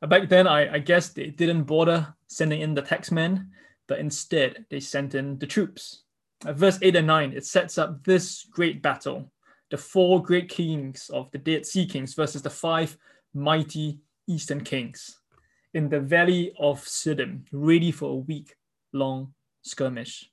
Uh, 0.02 0.08
back 0.08 0.30
then, 0.30 0.48
I, 0.48 0.76
I 0.76 0.80
guess 0.80 1.10
they 1.10 1.28
didn't 1.28 1.64
bother 1.64 2.14
sending 2.28 2.62
in 2.62 2.74
the 2.74 2.82
taxmen, 2.82 3.48
but 3.88 4.00
instead 4.00 4.66
they 4.70 4.80
sent 4.80 5.16
in 5.16 5.38
the 5.40 5.48
troops. 5.48 6.04
Uh, 6.46 6.54
verse 6.54 6.78
8 6.82 6.98
and 6.98 7.08
9, 7.08 7.34
it 7.34 7.46
sets 7.46 7.78
up 7.78 8.04
this 8.04 8.46
great 8.52 8.82
battle 8.82 9.32
the 9.72 9.78
four 9.78 10.22
great 10.22 10.50
kings 10.50 11.10
of 11.14 11.32
the 11.32 11.38
Dead 11.38 11.66
Sea 11.66 11.86
Kings 11.86 12.14
versus 12.14 12.42
the 12.42 12.50
five 12.50 12.98
mighty 13.34 14.00
Eastern 14.28 14.62
kings 14.62 15.20
in 15.74 15.90
the 15.90 16.00
valley 16.00 16.54
of 16.60 16.82
Siddim, 16.84 17.42
ready 17.52 17.92
for 17.92 18.12
a 18.12 18.16
week 18.16 18.56
long 18.94 19.34
skirmish. 19.64 20.30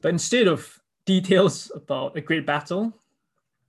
But 0.00 0.10
instead 0.10 0.48
of 0.48 0.80
details 1.04 1.70
about 1.74 2.16
a 2.16 2.20
great 2.20 2.46
battle, 2.46 2.92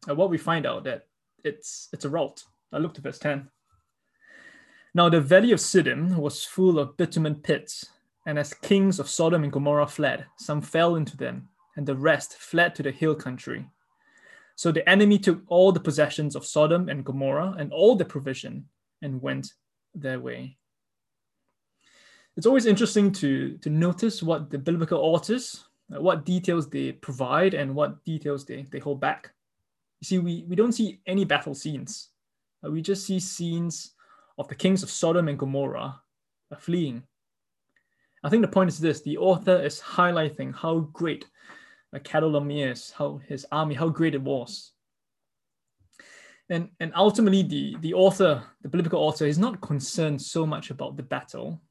uh, 0.09 0.15
what 0.15 0.29
we 0.29 0.37
find 0.37 0.65
out 0.65 0.83
that 0.83 1.07
it's 1.43 1.89
it's 1.93 2.05
a 2.05 2.09
rout. 2.09 2.43
I 2.71 2.77
looked 2.77 2.97
at 2.97 3.03
verse 3.03 3.19
10. 3.19 3.49
Now 4.93 5.09
the 5.09 5.21
valley 5.21 5.51
of 5.51 5.59
Siddim 5.59 6.15
was 6.15 6.45
full 6.45 6.79
of 6.79 6.97
bitumen 6.97 7.35
pits, 7.35 7.85
and 8.25 8.39
as 8.39 8.53
kings 8.53 8.99
of 8.99 9.09
Sodom 9.09 9.43
and 9.43 9.51
Gomorrah 9.51 9.87
fled, 9.87 10.25
some 10.37 10.61
fell 10.61 10.95
into 10.95 11.17
them, 11.17 11.49
and 11.75 11.85
the 11.85 11.95
rest 11.95 12.37
fled 12.37 12.75
to 12.75 12.83
the 12.83 12.91
hill 12.91 13.15
country. 13.15 13.65
So 14.55 14.71
the 14.71 14.87
enemy 14.89 15.19
took 15.19 15.41
all 15.47 15.71
the 15.71 15.81
possessions 15.81 16.35
of 16.35 16.45
Sodom 16.45 16.87
and 16.87 17.03
Gomorrah 17.03 17.55
and 17.59 17.73
all 17.73 17.95
the 17.95 18.05
provision 18.05 18.65
and 19.01 19.21
went 19.21 19.53
their 19.93 20.19
way. 20.19 20.57
It's 22.37 22.45
always 22.45 22.65
interesting 22.65 23.11
to, 23.13 23.57
to 23.57 23.69
notice 23.69 24.23
what 24.23 24.49
the 24.49 24.57
biblical 24.57 24.99
authors, 24.99 25.65
what 25.87 26.25
details 26.25 26.69
they 26.69 26.91
provide 26.91 27.53
and 27.53 27.75
what 27.75 28.03
details 28.03 28.45
they, 28.45 28.63
they 28.71 28.79
hold 28.79 28.99
back. 28.99 29.31
You 30.01 30.05
see, 30.05 30.19
we, 30.19 30.45
we 30.47 30.55
don't 30.55 30.73
see 30.73 30.99
any 31.05 31.25
battle 31.25 31.55
scenes. 31.55 32.09
Uh, 32.65 32.71
we 32.71 32.81
just 32.81 33.05
see 33.05 33.19
scenes 33.19 33.93
of 34.37 34.47
the 34.47 34.55
kings 34.55 34.83
of 34.83 34.89
Sodom 34.89 35.27
and 35.27 35.39
Gomorrah 35.39 35.99
fleeing. 36.59 37.03
I 38.23 38.29
think 38.29 38.41
the 38.41 38.47
point 38.47 38.69
is 38.69 38.79
this 38.79 39.01
the 39.01 39.17
author 39.17 39.61
is 39.61 39.79
highlighting 39.79 40.55
how 40.55 40.79
great 40.79 41.25
Chedorlaomer 41.93 42.71
is, 42.71 42.91
how 42.91 43.21
his 43.27 43.45
army, 43.51 43.75
how 43.75 43.89
great 43.89 44.15
it 44.15 44.21
was. 44.21 44.71
And, 46.49 46.69
and 46.79 46.91
ultimately, 46.95 47.41
the, 47.43 47.75
the 47.79 47.93
author, 47.93 48.43
the 48.61 48.69
biblical 48.69 48.99
author, 48.99 49.25
is 49.25 49.39
not 49.39 49.61
concerned 49.61 50.21
so 50.21 50.45
much 50.45 50.69
about 50.69 50.97
the 50.97 51.03
battle. 51.03 51.61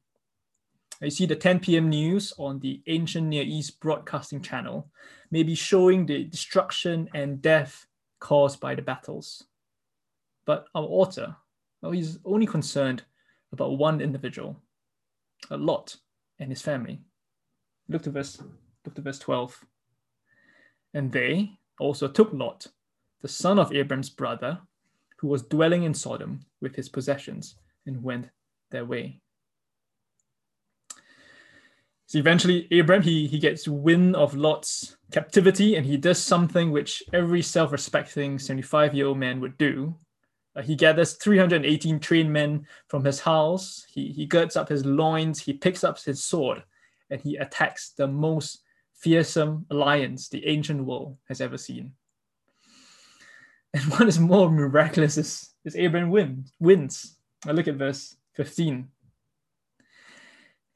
You 1.00 1.10
see, 1.10 1.26
the 1.26 1.36
10 1.36 1.60
p.m. 1.60 1.88
news 1.88 2.32
on 2.38 2.60
the 2.60 2.80
ancient 2.86 3.26
Near 3.26 3.42
East 3.42 3.80
broadcasting 3.80 4.40
channel 4.40 4.88
maybe 5.34 5.56
showing 5.56 6.06
the 6.06 6.22
destruction 6.22 7.08
and 7.12 7.42
death 7.42 7.88
caused 8.20 8.60
by 8.60 8.72
the 8.72 8.82
battles. 8.82 9.42
But 10.46 10.66
our 10.76 10.84
author, 10.84 11.34
well, 11.82 11.90
he's 11.90 12.20
only 12.24 12.46
concerned 12.46 13.02
about 13.52 13.76
one 13.76 14.00
individual, 14.00 14.62
a 15.50 15.56
Lot 15.56 15.96
and 16.38 16.50
his 16.50 16.62
family. 16.62 17.00
Look 17.88 18.02
to 18.02 18.12
verse, 18.12 18.40
look 18.84 18.94
to 18.94 19.02
verse 19.02 19.18
12. 19.18 19.64
And 20.94 21.10
they 21.10 21.50
also 21.80 22.06
took 22.06 22.32
Lot, 22.32 22.68
the 23.20 23.28
son 23.28 23.58
of 23.58 23.72
Abram's 23.72 24.10
brother, 24.10 24.60
who 25.18 25.26
was 25.26 25.42
dwelling 25.42 25.82
in 25.82 25.94
Sodom 25.94 26.46
with 26.60 26.76
his 26.76 26.88
possessions, 26.88 27.56
and 27.86 28.04
went 28.04 28.30
their 28.70 28.84
way. 28.84 29.20
So 32.06 32.18
eventually, 32.18 32.68
Abram 32.78 33.02
he, 33.02 33.26
he 33.26 33.38
gets 33.38 33.66
wind 33.66 34.14
of 34.14 34.34
Lot's 34.34 34.96
captivity, 35.10 35.76
and 35.76 35.86
he 35.86 35.96
does 35.96 36.22
something 36.22 36.70
which 36.70 37.02
every 37.12 37.40
self-respecting 37.40 38.38
75-year-old 38.38 39.18
man 39.18 39.40
would 39.40 39.56
do. 39.56 39.96
Uh, 40.56 40.62
he 40.62 40.76
gathers 40.76 41.14
318 41.14 41.98
trained 42.00 42.32
men 42.32 42.66
from 42.88 43.04
his 43.04 43.20
house. 43.20 43.84
He, 43.88 44.12
he 44.12 44.26
girds 44.26 44.54
up 44.54 44.68
his 44.68 44.84
loins. 44.84 45.40
He 45.40 45.54
picks 45.54 45.82
up 45.82 45.98
his 46.00 46.22
sword, 46.22 46.62
and 47.10 47.20
he 47.20 47.36
attacks 47.36 47.90
the 47.90 48.06
most 48.06 48.62
fearsome 48.94 49.66
alliance 49.70 50.28
the 50.28 50.46
ancient 50.46 50.84
world 50.84 51.16
has 51.28 51.40
ever 51.40 51.58
seen. 51.58 51.92
And 53.74 53.82
what 53.90 54.06
is 54.06 54.20
more 54.20 54.48
miraculous 54.48 55.18
is, 55.18 55.50
is 55.64 55.74
Abraham 55.74 56.10
win, 56.10 56.44
wins. 56.60 57.16
I 57.44 57.50
look 57.50 57.66
at 57.66 57.74
verse 57.74 58.14
15. 58.34 58.86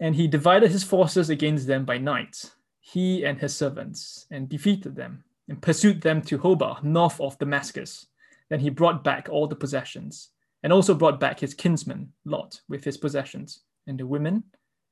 And 0.00 0.14
he 0.14 0.28
divided 0.28 0.70
his 0.70 0.84
forces 0.84 1.28
against 1.28 1.66
them 1.66 1.84
by 1.84 1.98
night, 1.98 2.52
he 2.80 3.24
and 3.24 3.38
his 3.38 3.54
servants, 3.54 4.26
and 4.30 4.48
defeated 4.48 4.94
them, 4.94 5.24
and 5.48 5.60
pursued 5.60 6.00
them 6.00 6.22
to 6.22 6.38
Hobah, 6.38 6.82
north 6.82 7.20
of 7.20 7.38
Damascus. 7.38 8.06
Then 8.48 8.60
he 8.60 8.70
brought 8.70 9.02
back 9.02 9.28
all 9.30 9.46
the 9.46 9.56
possessions, 9.56 10.30
and 10.62 10.72
also 10.72 10.94
brought 10.94 11.20
back 11.20 11.40
his 11.40 11.54
kinsman, 11.54 12.12
Lot, 12.24 12.60
with 12.68 12.84
his 12.84 12.96
possessions, 12.96 13.60
and 13.86 13.98
the 13.98 14.06
women 14.06 14.44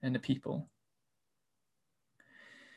and 0.03 0.15
the 0.15 0.19
people. 0.19 0.69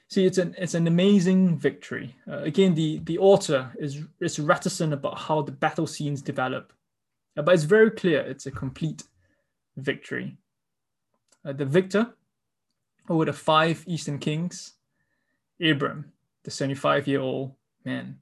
See, 0.10 0.26
it's 0.26 0.40
an 0.40 0.56
it's 0.58 0.74
an 0.74 0.88
amazing 0.88 1.60
victory. 1.60 2.16
Uh, 2.28 2.40
again, 2.40 2.74
the 2.74 3.00
the 3.04 3.20
author 3.20 3.72
is 3.78 4.02
is 4.20 4.40
reticent 4.40 4.92
about 4.92 5.20
how 5.20 5.44
the 5.44 5.52
battle 5.52 5.86
scenes 5.86 6.24
develop, 6.24 6.74
but 7.36 7.54
it's 7.54 7.64
very 7.64 7.92
clear 7.92 8.22
it's 8.22 8.48
a 8.48 8.52
complete 8.52 9.04
victory. 9.78 10.38
Uh, 11.46 11.54
the 11.54 11.66
victor 11.66 12.16
over 13.10 13.26
the 13.26 13.34
five 13.34 13.84
eastern 13.88 14.20
kings, 14.20 14.74
Abram, 15.62 16.14
the 16.44 16.52
seventy-five 16.52 17.08
year 17.08 17.20
old 17.20 17.54
man. 17.84 18.20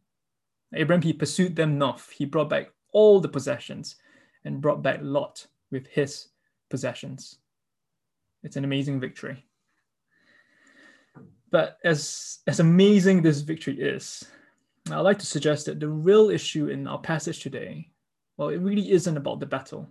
Abram 0.75 1.01
he 1.01 1.13
pursued 1.13 1.55
them 1.55 1.77
north. 1.77 2.09
He 2.09 2.25
brought 2.25 2.49
back 2.49 2.71
all 2.93 3.19
the 3.19 3.29
possessions, 3.29 3.97
and 4.45 4.61
brought 4.61 4.81
back 4.81 4.99
Lot 5.01 5.45
with 5.71 5.85
his 5.87 6.29
possessions. 6.69 7.39
It's 8.43 8.55
an 8.55 8.63
amazing 8.63 8.99
victory. 8.99 9.45
But 11.51 11.77
as, 11.83 12.39
as 12.47 12.59
amazing 12.59 13.21
this 13.21 13.41
victory 13.41 13.79
is, 13.79 14.23
I'd 14.89 14.99
like 14.99 15.19
to 15.19 15.25
suggest 15.25 15.65
that 15.65 15.79
the 15.79 15.89
real 15.89 16.29
issue 16.29 16.67
in 16.67 16.87
our 16.87 16.99
passage 16.99 17.41
today, 17.41 17.89
well, 18.37 18.49
it 18.49 18.61
really 18.61 18.91
isn't 18.91 19.17
about 19.17 19.39
the 19.39 19.45
battle 19.45 19.89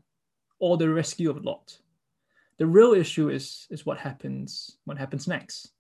or 0.59 0.77
the 0.77 0.89
rescue 0.89 1.31
of 1.31 1.45
Lot. 1.45 1.79
The 2.59 2.67
real 2.67 2.95
issue 2.95 3.29
is, 3.29 3.67
is 3.71 3.85
what 3.85 3.99
happens 3.99 4.79
what 4.85 4.99
happens 4.99 5.29
next. 5.29 5.73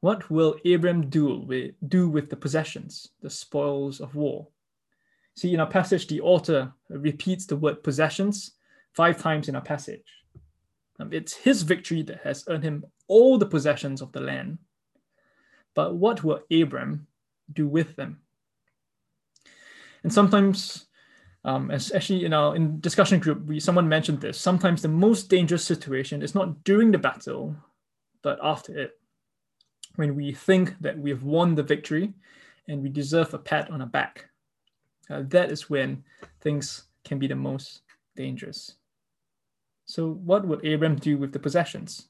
What 0.00 0.30
will 0.30 0.56
Abram 0.64 1.08
do 1.08 1.40
with, 1.40 1.74
do 1.88 2.08
with 2.08 2.28
the 2.28 2.36
possessions, 2.36 3.08
the 3.22 3.30
spoils 3.30 4.00
of 4.00 4.14
war? 4.14 4.48
See, 5.36 5.52
in 5.52 5.60
our 5.60 5.66
passage, 5.66 6.06
the 6.06 6.20
author 6.20 6.72
repeats 6.88 7.46
the 7.46 7.56
word 7.56 7.82
possessions 7.82 8.52
five 8.92 9.20
times 9.20 9.48
in 9.48 9.56
our 9.56 9.62
passage. 9.62 10.04
Um, 10.98 11.12
it's 11.12 11.34
his 11.34 11.62
victory 11.62 12.02
that 12.02 12.20
has 12.22 12.44
earned 12.48 12.64
him 12.64 12.84
all 13.06 13.36
the 13.36 13.46
possessions 13.46 14.00
of 14.00 14.12
the 14.12 14.20
land. 14.20 14.58
But 15.74 15.94
what 15.94 16.24
will 16.24 16.40
Abram 16.50 17.06
do 17.52 17.68
with 17.68 17.96
them? 17.96 18.20
And 20.02 20.12
sometimes, 20.12 20.86
um, 21.46 21.70
especially 21.70 22.24
in 22.24 22.32
our 22.32 22.56
in 22.56 22.80
discussion 22.80 23.20
group, 23.20 23.46
we 23.46 23.60
someone 23.60 23.88
mentioned 23.88 24.20
this. 24.20 24.38
Sometimes 24.38 24.82
the 24.82 24.88
most 24.88 25.28
dangerous 25.28 25.64
situation 25.64 26.20
is 26.20 26.34
not 26.34 26.64
during 26.64 26.90
the 26.90 26.98
battle, 26.98 27.54
but 28.22 28.38
after 28.42 28.76
it. 28.76 28.98
When 29.94 30.14
we 30.16 30.32
think 30.32 30.74
that 30.80 30.98
we've 30.98 31.22
won 31.22 31.54
the 31.54 31.62
victory 31.62 32.12
and 32.68 32.82
we 32.82 32.90
deserve 32.90 33.32
a 33.32 33.38
pat 33.38 33.70
on 33.70 33.78
the 33.78 33.86
back, 33.86 34.26
uh, 35.08 35.22
that 35.28 35.50
is 35.50 35.70
when 35.70 36.04
things 36.42 36.84
can 37.04 37.18
be 37.18 37.28
the 37.28 37.36
most 37.36 37.82
dangerous. 38.16 38.74
So, 39.86 40.14
what 40.24 40.44
would 40.46 40.66
Abram 40.66 40.96
do 40.96 41.16
with 41.16 41.32
the 41.32 41.38
possessions? 41.38 42.08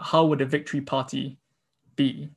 How 0.00 0.24
would 0.26 0.38
the 0.38 0.46
victory 0.46 0.80
party 0.80 1.38
be? 1.96 2.30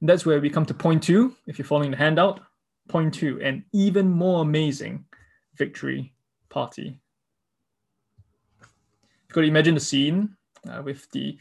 And 0.00 0.08
that's 0.08 0.26
where 0.26 0.40
we 0.40 0.50
come 0.50 0.66
to 0.66 0.74
point 0.74 1.04
two. 1.04 1.36
If 1.46 1.56
you're 1.56 1.66
following 1.66 1.92
the 1.92 1.96
handout, 1.96 2.40
point 2.88 3.14
two, 3.14 3.40
an 3.40 3.64
even 3.72 4.08
more 4.10 4.42
amazing 4.42 5.04
victory 5.56 6.14
party. 6.48 7.00
You've 8.60 9.34
got 9.34 9.40
to 9.42 9.46
imagine 9.46 9.74
the 9.74 9.80
scene 9.80 10.36
uh, 10.70 10.82
with 10.82 11.10
the, 11.10 11.38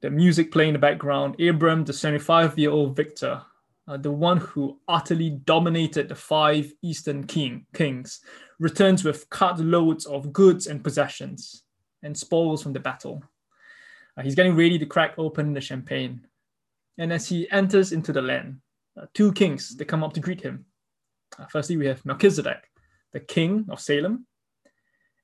the 0.00 0.10
music 0.10 0.50
playing 0.50 0.70
in 0.70 0.74
the 0.74 0.78
background. 0.78 1.40
Abram, 1.40 1.84
the 1.84 1.92
75 1.92 2.58
year 2.58 2.70
old 2.70 2.96
victor, 2.96 3.42
uh, 3.88 3.96
the 3.96 4.10
one 4.10 4.38
who 4.38 4.78
utterly 4.88 5.30
dominated 5.30 6.08
the 6.08 6.14
five 6.14 6.72
eastern 6.82 7.24
king, 7.24 7.66
kings, 7.74 8.20
returns 8.58 9.04
with 9.04 9.28
cartloads 9.30 10.06
of 10.06 10.32
goods 10.32 10.66
and 10.66 10.84
possessions 10.84 11.64
and 12.02 12.16
spoils 12.16 12.62
from 12.62 12.72
the 12.72 12.80
battle. 12.80 13.22
Uh, 14.16 14.22
he's 14.22 14.34
getting 14.34 14.56
ready 14.56 14.78
to 14.78 14.86
crack 14.86 15.14
open 15.18 15.52
the 15.52 15.60
champagne. 15.60 16.26
And 16.98 17.12
as 17.12 17.28
he 17.28 17.50
enters 17.50 17.92
into 17.92 18.12
the 18.12 18.22
land, 18.22 18.60
uh, 19.00 19.06
two 19.14 19.32
kings 19.32 19.76
they 19.76 19.84
come 19.84 20.04
up 20.04 20.12
to 20.14 20.20
greet 20.20 20.40
him. 20.40 20.66
Firstly, 21.48 21.76
we 21.76 21.86
have 21.86 22.04
Melchizedek, 22.04 22.68
the 23.12 23.20
king 23.20 23.66
of 23.70 23.80
Salem, 23.80 24.26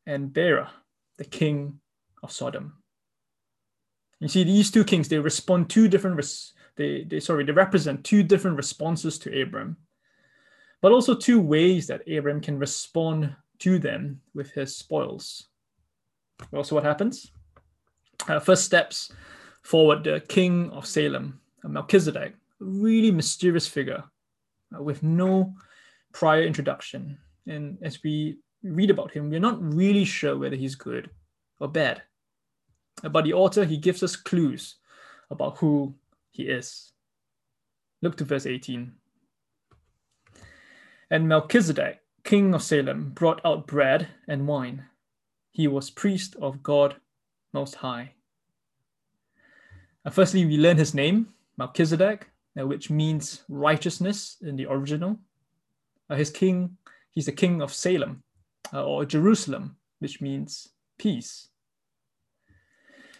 and 0.07 0.33
Bera, 0.33 0.71
the 1.19 1.25
king 1.25 1.81
of 2.23 2.33
Sodom. 2.33 2.83
You 4.21 4.29
see, 4.29 4.45
these 4.45 4.71
two 4.71 4.85
kings 4.85 5.09
they 5.09 5.19
respond 5.19 5.69
two 5.69 5.89
different. 5.89 6.17
Res- 6.17 6.53
they, 6.77 7.05
they 7.05 7.21
sorry 7.21 7.45
they 7.45 7.53
represent 7.53 8.05
two 8.05 8.23
different 8.23 8.57
responses 8.57 9.19
to 9.21 9.43
Abram 9.43 9.77
but 10.83 10.93
also 10.93 11.15
two 11.15 11.41
ways 11.41 11.87
that 11.87 12.09
Abram 12.09 12.41
can 12.41 12.59
respond 12.59 13.35
to 13.59 13.79
them 13.79 14.21
with 14.35 14.53
his 14.53 14.77
spoils. 14.77 15.49
Well, 16.51 16.65
so 16.65 16.77
what 16.77 16.85
happens? 16.85 17.33
Uh, 18.29 18.41
first 18.41 18.65
steps 18.65 19.11
forward 19.63 20.05
the 20.05 20.21
king 20.21 20.71
of 20.71 20.87
Salem, 20.87 21.41
Melchizedek, 21.65 22.35
a 22.35 22.65
really 22.65 23.11
mysterious 23.11 23.67
figure 23.67 24.05
uh, 24.77 24.83
with 24.83 25.03
no 25.03 25.55
prior 26.17 26.43
introduction. 26.43 27.19
And 27.47 27.77
as 27.83 28.03
we 28.03 28.39
read 28.63 28.89
about 28.89 29.13
him, 29.13 29.29
we're 29.29 29.39
not 29.39 29.63
really 29.63 30.07
sure 30.07 30.39
whether 30.39 30.57
he's 30.57 30.75
good 30.75 31.11
or 31.61 31.69
bad. 31.69 32.03
Uh, 33.05 33.11
but 33.11 33.25
the 33.25 33.35
author, 33.35 33.67
he 33.67 33.77
gives 33.77 34.03
us 34.03 34.17
clues 34.17 34.77
about 35.31 35.59
who 35.59 35.95
he 36.31 36.45
is. 36.45 36.93
Look 38.01 38.17
to 38.17 38.25
verse 38.25 38.47
18. 38.47 38.93
And 41.11 41.29
Melchizedek, 41.29 42.01
king 42.25 42.55
of 42.55 42.63
Salem, 42.63 43.11
brought 43.11 43.43
out 43.45 43.67
bread 43.67 44.09
and 44.27 44.49
wine. 44.49 44.87
He 45.53 45.69
was 45.69 45.91
priest 45.91 46.35
of 46.41 46.63
God 46.63 46.97
Most 47.53 47.75
High. 47.75 48.15
Uh, 50.03 50.11
firstly, 50.11 50.47
we 50.47 50.57
learn 50.57 50.79
his 50.79 50.95
name, 50.95 51.29
Melchizedek, 51.59 52.31
uh, 52.59 52.67
which 52.67 52.89
means 52.89 53.43
righteousness 53.51 54.39
in 54.41 54.57
the 54.57 54.65
original. 54.65 55.19
Uh, 56.09 56.17
his 56.17 56.31
king, 56.31 56.77
he's 57.11 57.27
the 57.27 57.33
king 57.33 57.63
of 57.63 57.73
Salem 57.73 58.23
uh, 58.73 58.85
or 58.85 59.05
Jerusalem, 59.05 59.77
which 59.99 60.21
means 60.21 60.69
peace. 60.99 61.49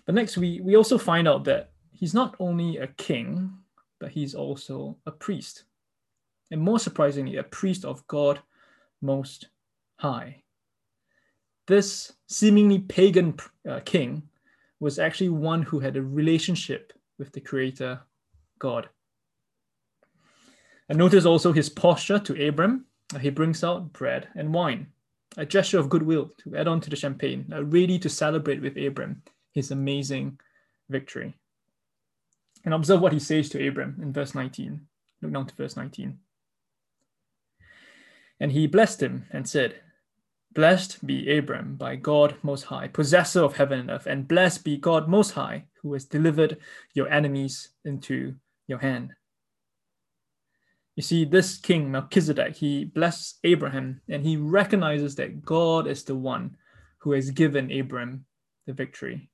But 0.05 0.15
next, 0.15 0.37
we, 0.37 0.61
we 0.61 0.77
also 0.77 0.99
find 0.99 1.27
out 1.27 1.45
that 1.45 1.71
he's 1.93 2.15
not 2.15 2.37
only 2.39 2.77
a 2.77 2.87
king, 2.87 3.51
but 3.99 4.11
he's 4.11 4.35
also 4.35 4.97
a 5.07 5.11
priest 5.11 5.65
and 6.51 6.61
more 6.61 6.79
surprisingly, 6.79 7.37
a 7.37 7.43
priest 7.43 7.85
of 7.85 8.07
God 8.07 8.41
Most 9.01 9.49
High. 9.97 10.43
This 11.67 12.13
seemingly 12.29 12.79
pagan 12.79 13.37
uh, 13.69 13.81
king 13.85 14.23
was 14.79 14.99
actually 14.99 15.31
one 15.31 15.63
who 15.63 15.81
had 15.81 15.97
a 15.97 16.03
relationship 16.03 16.93
with 17.19 17.33
the 17.33 17.41
Creator, 17.41 18.01
God. 18.59 18.89
And 20.89 20.99
notice 20.99 21.25
also 21.25 21.53
his 21.53 21.69
posture 21.69 22.19
to 22.21 22.49
Abram. 22.49 22.87
Uh, 23.15 23.19
he 23.19 23.31
brings 23.31 23.65
out 23.65 23.93
bread 23.93 24.29
and 24.35 24.53
wine, 24.53 24.89
a 25.37 25.47
gesture 25.47 25.79
of 25.79 25.89
goodwill 25.89 26.31
to 26.39 26.57
add 26.57 26.69
on 26.69 26.81
to 26.81 26.91
the 26.91 26.97
champagne, 26.97 27.51
uh, 27.53 27.65
ready 27.65 27.99
to 27.99 28.09
celebrate 28.09 28.63
with 28.63 28.77
Abram 28.77 29.23
his 29.53 29.71
amazing 29.71 30.39
victory. 30.89 31.35
And 32.65 32.75
observe 32.75 33.01
what 33.01 33.13
he 33.13 33.19
says 33.19 33.49
to 33.51 33.67
Abram 33.67 33.99
in 34.03 34.13
verse 34.13 34.35
19. 34.35 34.81
Look 35.23 35.33
down 35.33 35.47
to 35.47 35.55
verse 35.55 35.77
19. 35.77 36.19
And 38.41 38.53
he 38.53 38.67
blessed 38.67 39.03
him 39.03 39.27
and 39.31 39.49
said, 39.49 39.77
Blessed 40.53 41.07
be 41.07 41.37
Abram 41.37 41.77
by 41.77 41.97
God 41.97 42.37
Most 42.43 42.65
High, 42.65 42.89
possessor 42.89 43.43
of 43.43 43.57
heaven 43.57 43.81
and 43.81 43.91
earth, 43.91 44.07
and 44.07 44.27
blessed 44.27 44.65
be 44.65 44.77
God 44.79 45.09
Most 45.09 45.33
High, 45.33 45.65
who 45.83 45.93
has 45.93 46.07
delivered 46.07 46.59
your 46.95 47.09
enemies 47.09 47.71
into 47.85 48.35
your 48.67 48.79
hand. 48.79 49.13
You 50.97 51.03
see, 51.03 51.27
this 51.27 51.59
king 51.59 51.91
Melchizedek, 51.91 52.57
he 52.57 52.87
blesses 52.87 53.35
Abraham 53.45 54.01
and 54.09 54.25
he 54.25 54.39
recognizes 54.39 55.15
that 55.17 55.45
God 55.45 55.87
is 55.87 56.05
the 56.05 56.17
one 56.17 56.57
who 56.99 57.13
has 57.13 57.31
given 57.31 57.71
Abram 57.71 58.25
the 58.67 58.73
victory. 58.73 59.31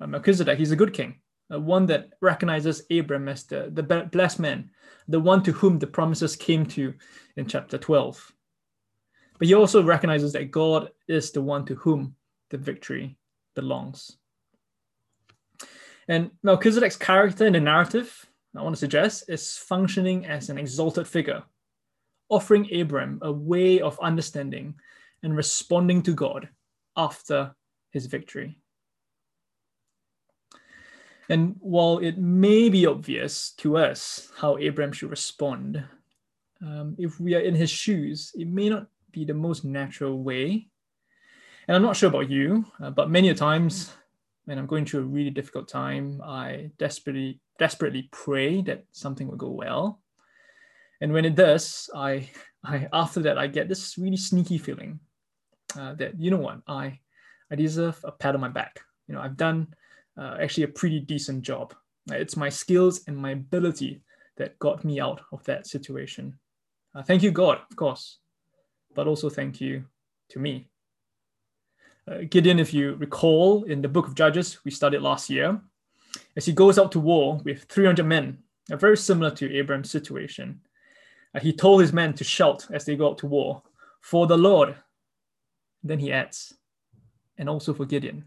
Uh, 0.00 0.06
Melchizedek, 0.06 0.58
he's 0.58 0.70
a 0.70 0.76
good 0.76 0.92
king, 0.92 1.20
uh, 1.52 1.58
one 1.58 1.86
that 1.86 2.10
recognizes 2.20 2.82
Abraham 2.90 3.28
as 3.28 3.44
the, 3.44 3.70
the 3.72 3.82
blessed 3.82 4.38
man, 4.38 4.70
the 5.08 5.18
one 5.18 5.42
to 5.42 5.52
whom 5.52 5.78
the 5.78 5.86
promises 5.86 6.36
came 6.36 6.66
to 6.66 6.92
in 7.36 7.46
chapter 7.46 7.78
12. 7.78 8.32
But 9.38 9.48
he 9.48 9.54
also 9.54 9.82
recognizes 9.82 10.34
that 10.34 10.50
God 10.50 10.90
is 11.08 11.32
the 11.32 11.40
one 11.40 11.64
to 11.66 11.74
whom 11.74 12.14
the 12.50 12.58
victory 12.58 13.16
belongs. 13.54 14.18
And 16.06 16.30
Melchizedek's 16.42 16.96
character 16.96 17.46
in 17.46 17.54
the 17.54 17.60
narrative, 17.60 18.26
I 18.56 18.62
want 18.62 18.74
to 18.74 18.80
suggest, 18.80 19.24
is 19.28 19.56
functioning 19.56 20.26
as 20.26 20.50
an 20.50 20.58
exalted 20.58 21.06
figure, 21.06 21.42
offering 22.28 22.68
Abram 22.74 23.20
a 23.22 23.30
way 23.30 23.80
of 23.80 23.98
understanding 24.00 24.74
and 25.22 25.36
responding 25.36 26.02
to 26.02 26.12
God 26.12 26.48
after 26.96 27.54
his 27.92 28.06
victory. 28.06 28.58
And 31.28 31.54
while 31.60 31.98
it 31.98 32.18
may 32.18 32.68
be 32.68 32.86
obvious 32.86 33.52
to 33.58 33.76
us 33.76 34.32
how 34.36 34.56
Abram 34.56 34.92
should 34.92 35.10
respond, 35.10 35.84
um, 36.60 36.96
if 36.98 37.20
we 37.20 37.36
are 37.36 37.40
in 37.40 37.54
his 37.54 37.70
shoes, 37.70 38.32
it 38.34 38.48
may 38.48 38.68
not 38.68 38.88
be 39.12 39.24
the 39.24 39.34
most 39.34 39.64
natural 39.64 40.22
way. 40.22 40.66
And 41.68 41.76
I'm 41.76 41.82
not 41.82 41.96
sure 41.96 42.08
about 42.08 42.30
you, 42.30 42.64
uh, 42.82 42.90
but 42.90 43.10
many 43.10 43.32
times 43.32 43.92
when 44.46 44.58
I'm 44.58 44.66
going 44.66 44.84
through 44.84 45.02
a 45.02 45.04
really 45.04 45.30
difficult 45.30 45.68
time, 45.68 46.20
I 46.24 46.72
desperately, 46.78 47.40
desperately 47.60 48.08
pray 48.10 48.62
that 48.62 48.84
something 48.90 49.28
will 49.28 49.36
go 49.36 49.50
well. 49.50 50.00
And 51.00 51.12
when 51.12 51.24
it 51.24 51.36
does, 51.36 51.88
I, 51.94 52.28
I 52.64 52.88
after 52.92 53.20
that 53.20 53.38
I 53.38 53.46
get 53.46 53.68
this 53.68 53.96
really 53.96 54.16
sneaky 54.16 54.58
feeling 54.58 54.98
uh, 55.78 55.94
that 55.94 56.18
you 56.18 56.30
know 56.30 56.38
what, 56.38 56.60
I, 56.66 56.98
I 57.50 57.54
deserve 57.54 58.00
a 58.02 58.12
pat 58.12 58.34
on 58.34 58.40
my 58.40 58.48
back. 58.48 58.80
You 59.06 59.14
know, 59.14 59.20
I've 59.20 59.36
done 59.36 59.68
uh, 60.18 60.38
actually 60.40 60.64
a 60.64 60.68
pretty 60.68 61.00
decent 61.00 61.42
job. 61.42 61.74
It's 62.10 62.36
my 62.36 62.48
skills 62.48 63.02
and 63.06 63.16
my 63.16 63.32
ability 63.32 64.02
that 64.36 64.58
got 64.58 64.84
me 64.84 64.98
out 64.98 65.20
of 65.32 65.44
that 65.44 65.66
situation. 65.66 66.38
Uh, 66.94 67.02
thank 67.02 67.22
you, 67.22 67.30
God, 67.30 67.58
of 67.70 67.76
course, 67.76 68.18
but 68.94 69.06
also 69.06 69.28
thank 69.28 69.60
you 69.60 69.84
to 70.30 70.38
me. 70.38 70.70
Uh, 72.08 72.22
Gideon, 72.28 72.58
if 72.58 72.72
you 72.72 72.94
recall, 72.94 73.64
in 73.64 73.82
the 73.82 73.88
book 73.88 74.08
of 74.08 74.14
Judges 74.14 74.64
we 74.64 74.70
studied 74.70 75.02
last 75.02 75.28
year, 75.30 75.60
as 76.36 76.46
he 76.46 76.52
goes 76.52 76.78
out 76.78 76.92
to 76.92 77.00
war 77.00 77.40
with 77.44 77.64
300 77.64 78.04
men, 78.04 78.38
a 78.70 78.76
very 78.76 78.96
similar 78.96 79.30
to 79.32 79.54
Abraham's 79.54 79.90
situation, 79.90 80.60
uh, 81.34 81.40
he 81.40 81.52
told 81.52 81.80
his 81.80 81.92
men 81.92 82.12
to 82.14 82.24
shout 82.24 82.66
as 82.70 82.84
they 82.84 82.96
go 82.96 83.10
out 83.10 83.18
to 83.18 83.26
war, 83.26 83.62
For 84.00 84.26
the 84.26 84.38
Lord. 84.38 84.76
Then 85.82 85.98
he 85.98 86.12
adds, 86.12 86.54
and 87.38 87.48
also 87.48 87.72
for 87.72 87.86
Gideon. 87.86 88.24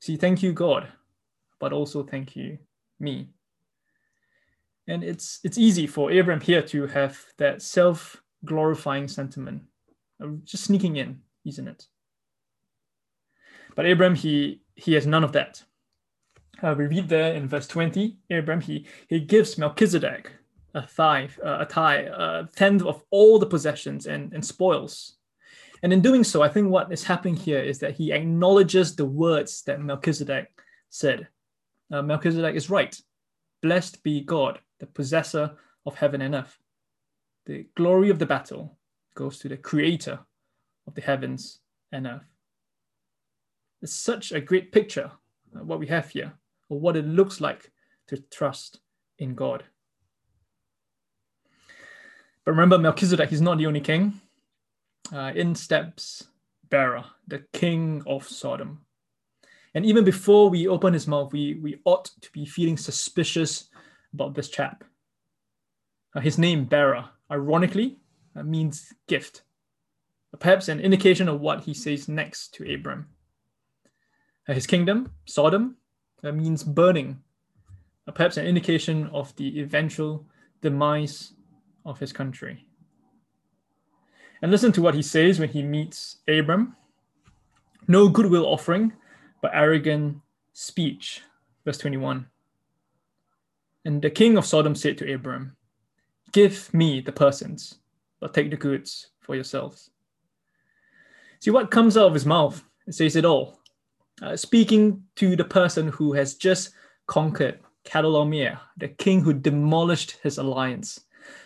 See, 0.00 0.16
thank 0.16 0.42
you, 0.42 0.52
God, 0.52 0.88
but 1.60 1.72
also 1.72 2.02
thank 2.02 2.34
you, 2.34 2.58
me. 2.98 3.28
And 4.88 5.04
it's 5.04 5.38
it's 5.44 5.58
easy 5.58 5.86
for 5.86 6.10
Abraham 6.10 6.40
here 6.40 6.62
to 6.62 6.86
have 6.88 7.24
that 7.36 7.62
self-glorifying 7.62 9.06
sentiment, 9.06 9.62
just 10.44 10.64
sneaking 10.64 10.96
in, 10.96 11.20
isn't 11.44 11.68
it? 11.68 11.86
But 13.76 13.86
Abraham, 13.86 14.16
he 14.16 14.62
he 14.74 14.94
has 14.94 15.06
none 15.06 15.22
of 15.22 15.32
that. 15.32 15.62
Uh, 16.62 16.74
we 16.76 16.86
read 16.86 17.08
there 17.08 17.34
in 17.34 17.48
verse 17.48 17.66
20, 17.66 18.16
Abraham, 18.30 18.60
he, 18.60 18.86
he 19.08 19.18
gives 19.20 19.56
Melchizedek 19.56 20.30
a 20.74 20.82
tithe, 20.82 21.30
uh, 21.44 21.58
a 21.60 21.66
tithe, 21.66 22.06
a 22.06 22.48
tenth 22.54 22.82
of 22.82 23.02
all 23.10 23.38
the 23.38 23.46
possessions 23.46 24.06
and, 24.06 24.32
and 24.32 24.44
spoils. 24.44 25.16
And 25.82 25.92
in 25.92 26.02
doing 26.02 26.22
so, 26.22 26.42
I 26.42 26.48
think 26.48 26.68
what 26.68 26.92
is 26.92 27.04
happening 27.04 27.36
here 27.36 27.60
is 27.60 27.78
that 27.78 27.94
he 27.94 28.12
acknowledges 28.12 28.94
the 28.94 29.06
words 29.06 29.62
that 29.62 29.80
Melchizedek 29.80 30.48
said. 30.90 31.28
Uh, 31.90 32.02
Melchizedek 32.02 32.54
is 32.54 32.68
right. 32.68 33.00
Blessed 33.62 34.02
be 34.02 34.20
God, 34.20 34.60
the 34.78 34.86
possessor 34.86 35.52
of 35.86 35.94
heaven 35.94 36.20
and 36.20 36.34
earth. 36.34 36.58
The 37.46 37.66
glory 37.74 38.10
of 38.10 38.18
the 38.18 38.26
battle 38.26 38.76
goes 39.14 39.38
to 39.38 39.48
the 39.48 39.56
creator 39.56 40.20
of 40.86 40.94
the 40.94 41.00
heavens 41.00 41.60
and 41.90 42.06
earth. 42.06 42.28
It's 43.80 43.94
such 43.94 44.32
a 44.32 44.40
great 44.40 44.72
picture, 44.72 45.10
uh, 45.56 45.64
what 45.64 45.78
we 45.78 45.86
have 45.86 46.10
here, 46.10 46.34
of 46.70 46.78
what 46.78 46.96
it 46.96 47.06
looks 47.06 47.40
like 47.40 47.70
to 48.08 48.16
trust 48.16 48.80
in 49.18 49.34
God. 49.34 49.64
But 52.44 52.52
remember, 52.52 52.78
Melchizedek 52.78 53.32
is 53.32 53.40
not 53.40 53.58
the 53.58 53.66
only 53.66 53.80
king 53.80 54.20
uh, 55.12 55.32
in 55.34 55.54
steps 55.54 56.26
Bera, 56.70 57.04
the 57.26 57.44
king 57.52 58.02
of 58.06 58.26
Sodom. 58.26 58.80
And 59.74 59.84
even 59.84 60.04
before 60.04 60.48
we 60.50 60.66
open 60.66 60.94
his 60.94 61.06
mouth, 61.06 61.32
we, 61.32 61.54
we 61.54 61.80
ought 61.84 62.06
to 62.20 62.32
be 62.32 62.46
feeling 62.46 62.76
suspicious 62.76 63.68
about 64.14 64.34
this 64.34 64.48
chap. 64.48 64.84
Uh, 66.14 66.20
his 66.20 66.38
name, 66.38 66.64
Bera, 66.64 67.10
ironically, 67.30 67.98
uh, 68.34 68.42
means 68.42 68.92
gift, 69.06 69.42
perhaps 70.38 70.68
an 70.68 70.80
indication 70.80 71.28
of 71.28 71.40
what 71.40 71.62
he 71.62 71.74
says 71.74 72.08
next 72.08 72.54
to 72.54 72.72
Abram. 72.72 73.06
Uh, 74.48 74.54
his 74.54 74.66
kingdom, 74.66 75.12
Sodom, 75.26 75.76
uh, 76.22 76.32
means 76.32 76.62
burning, 76.62 77.20
perhaps 78.14 78.36
an 78.36 78.46
indication 78.46 79.08
of 79.12 79.34
the 79.36 79.60
eventual 79.60 80.26
demise 80.60 81.32
of 81.84 81.98
his 81.98 82.12
country. 82.12 82.66
And 84.42 84.50
listen 84.50 84.72
to 84.72 84.82
what 84.82 84.94
he 84.94 85.02
says 85.02 85.38
when 85.38 85.50
he 85.50 85.62
meets 85.62 86.16
Abram 86.28 86.76
no 87.90 88.08
goodwill 88.08 88.46
offering, 88.46 88.92
but 89.42 89.50
arrogant 89.52 90.18
speech. 90.52 91.22
Verse 91.64 91.78
21. 91.78 92.26
And 93.84 94.02
the 94.02 94.10
king 94.10 94.36
of 94.36 94.46
Sodom 94.46 94.74
said 94.74 94.98
to 94.98 95.12
Abram, 95.12 95.56
Give 96.32 96.72
me 96.72 97.00
the 97.00 97.12
persons, 97.12 97.78
but 98.20 98.32
take 98.32 98.50
the 98.50 98.56
goods 98.56 99.08
for 99.20 99.34
yourselves. 99.34 99.90
See 101.40 101.50
what 101.50 101.70
comes 101.70 101.96
out 101.96 102.06
of 102.06 102.14
his 102.14 102.26
mouth, 102.26 102.62
it 102.86 102.94
says 102.94 103.16
it 103.16 103.24
all. 103.24 103.59
Uh, 104.22 104.36
speaking 104.36 105.02
to 105.16 105.34
the 105.34 105.44
person 105.44 105.88
who 105.88 106.12
has 106.12 106.34
just 106.34 106.70
conquered 107.06 107.60
Chedorlaomer, 107.84 108.58
the 108.76 108.88
king 108.88 109.22
who 109.22 109.32
demolished 109.32 110.18
his 110.22 110.38
alliance. 110.38 111.00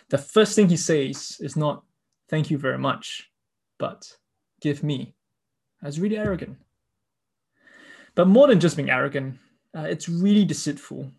The 0.09 0.17
first 0.17 0.55
thing 0.55 0.69
he 0.69 0.77
says 0.77 1.37
is 1.39 1.55
not, 1.55 1.83
thank 2.29 2.51
you 2.51 2.57
very 2.57 2.77
much, 2.77 3.31
but 3.77 4.17
give 4.61 4.83
me. 4.83 5.13
That's 5.81 5.99
really 5.99 6.17
arrogant. 6.17 6.57
But 8.13 8.27
more 8.27 8.47
than 8.47 8.59
just 8.59 8.75
being 8.75 8.89
arrogant, 8.89 9.37
uh, 9.75 9.81
it's 9.81 10.09
really 10.09 10.45
deceitful. 10.45 11.11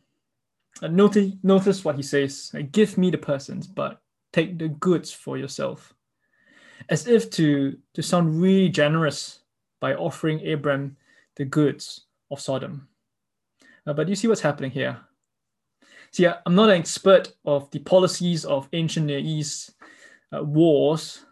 Uh, 0.83 0.89
notice, 0.89 1.33
notice 1.43 1.85
what 1.85 1.97
he 1.97 2.03
says 2.03 2.51
uh, 2.55 2.63
give 2.71 2.99
me 2.99 3.11
the 3.11 3.19
persons, 3.19 3.67
but 3.67 4.01
take 4.33 4.59
the 4.59 4.69
goods 4.69 5.11
for 5.13 5.39
yourself. 5.39 5.95
As 6.91 7.07
if 7.07 7.31
to, 7.31 7.79
to 7.95 8.03
sound 8.03 8.41
really 8.41 8.69
generous 8.69 9.41
by 9.81 9.95
offering 9.95 10.47
Abram 10.47 10.97
the 11.37 11.45
goods 11.45 12.07
of 12.31 12.41
Sodom. 12.41 12.89
Uh, 13.87 13.93
but 13.93 14.09
you 14.09 14.17
see 14.17 14.29
what's 14.29 14.41
happening 14.41 14.71
here? 14.71 14.99
See, 16.11 16.27
I'm 16.27 16.55
not 16.55 16.71
an 16.71 16.79
expert 16.79 17.33
of 17.45 17.71
the 17.71 17.79
policies 17.81 18.45
of 18.45 18.69
ancient 18.73 19.07
Near 19.07 19.19
East 19.19 19.75
uh, 20.35 20.43
wars, 20.43 21.25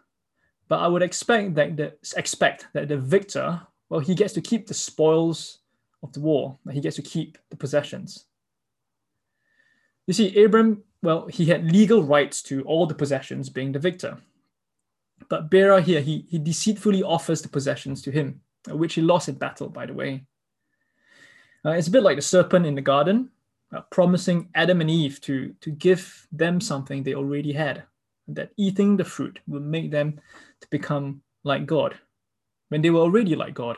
but 0.67 0.79
I 0.79 0.87
would 0.87 1.01
expect 1.01 1.55
that 1.55 1.77
the 1.77 1.93
expect 2.15 2.67
that 2.73 2.87
the 2.87 2.97
victor, 2.97 3.61
well, 3.89 3.99
he 3.99 4.15
gets 4.15 4.33
to 4.33 4.41
keep 4.41 4.67
the 4.67 4.73
spoils 4.73 5.59
of 6.03 6.13
the 6.13 6.19
war. 6.19 6.57
He 6.71 6.81
gets 6.81 6.95
to 6.97 7.01
keep 7.01 7.37
the 7.49 7.57
possessions. 7.57 8.25
You 10.07 10.13
see, 10.13 10.43
Abram, 10.43 10.83
well, 11.01 11.27
he 11.27 11.45
had 11.45 11.71
legal 11.71 12.03
rights 12.03 12.41
to 12.43 12.61
all 12.63 12.85
the 12.85 12.93
possessions, 12.93 13.49
being 13.49 13.71
the 13.71 13.79
victor. 13.79 14.17
But 15.29 15.49
Bera 15.49 15.81
here, 15.81 16.01
he, 16.01 16.25
he 16.29 16.37
deceitfully 16.37 17.01
offers 17.01 17.41
the 17.41 17.49
possessions 17.49 18.01
to 18.03 18.11
him, 18.11 18.41
which 18.67 18.95
he 18.95 19.01
lost 19.01 19.29
in 19.29 19.35
battle, 19.35 19.69
by 19.69 19.85
the 19.85 19.93
way. 19.93 20.25
Uh, 21.65 21.71
it's 21.71 21.87
a 21.87 21.91
bit 21.91 22.03
like 22.03 22.15
the 22.15 22.21
serpent 22.21 22.65
in 22.65 22.75
the 22.75 22.81
garden, 22.81 23.29
uh, 23.73 23.81
promising 23.91 24.49
Adam 24.53 24.81
and 24.81 24.89
Eve 24.89 25.19
to, 25.21 25.53
to 25.61 25.71
give 25.71 26.27
them 26.31 26.61
something 26.61 27.01
they 27.01 27.15
already 27.15 27.51
had, 27.51 27.83
that 28.27 28.51
eating 28.57 28.97
the 28.97 29.03
fruit 29.03 29.39
will 29.47 29.61
make 29.61 29.91
them 29.91 30.19
to 30.61 30.67
become 30.69 31.21
like 31.43 31.65
God, 31.65 31.95
when 32.69 32.81
they 32.81 32.89
were 32.89 33.01
already 33.01 33.35
like 33.35 33.53
God, 33.53 33.77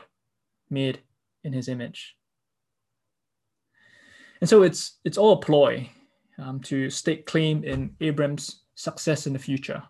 made 0.70 1.00
in 1.44 1.52
his 1.52 1.68
image. 1.68 2.16
And 4.40 4.48
so 4.48 4.62
it's, 4.62 4.98
it's 5.04 5.18
all 5.18 5.32
a 5.32 5.40
ploy 5.40 5.88
um, 6.38 6.60
to 6.60 6.90
stake 6.90 7.26
claim 7.26 7.64
in 7.64 7.96
Abram's 8.00 8.64
success 8.74 9.26
in 9.26 9.32
the 9.32 9.38
future. 9.38 9.82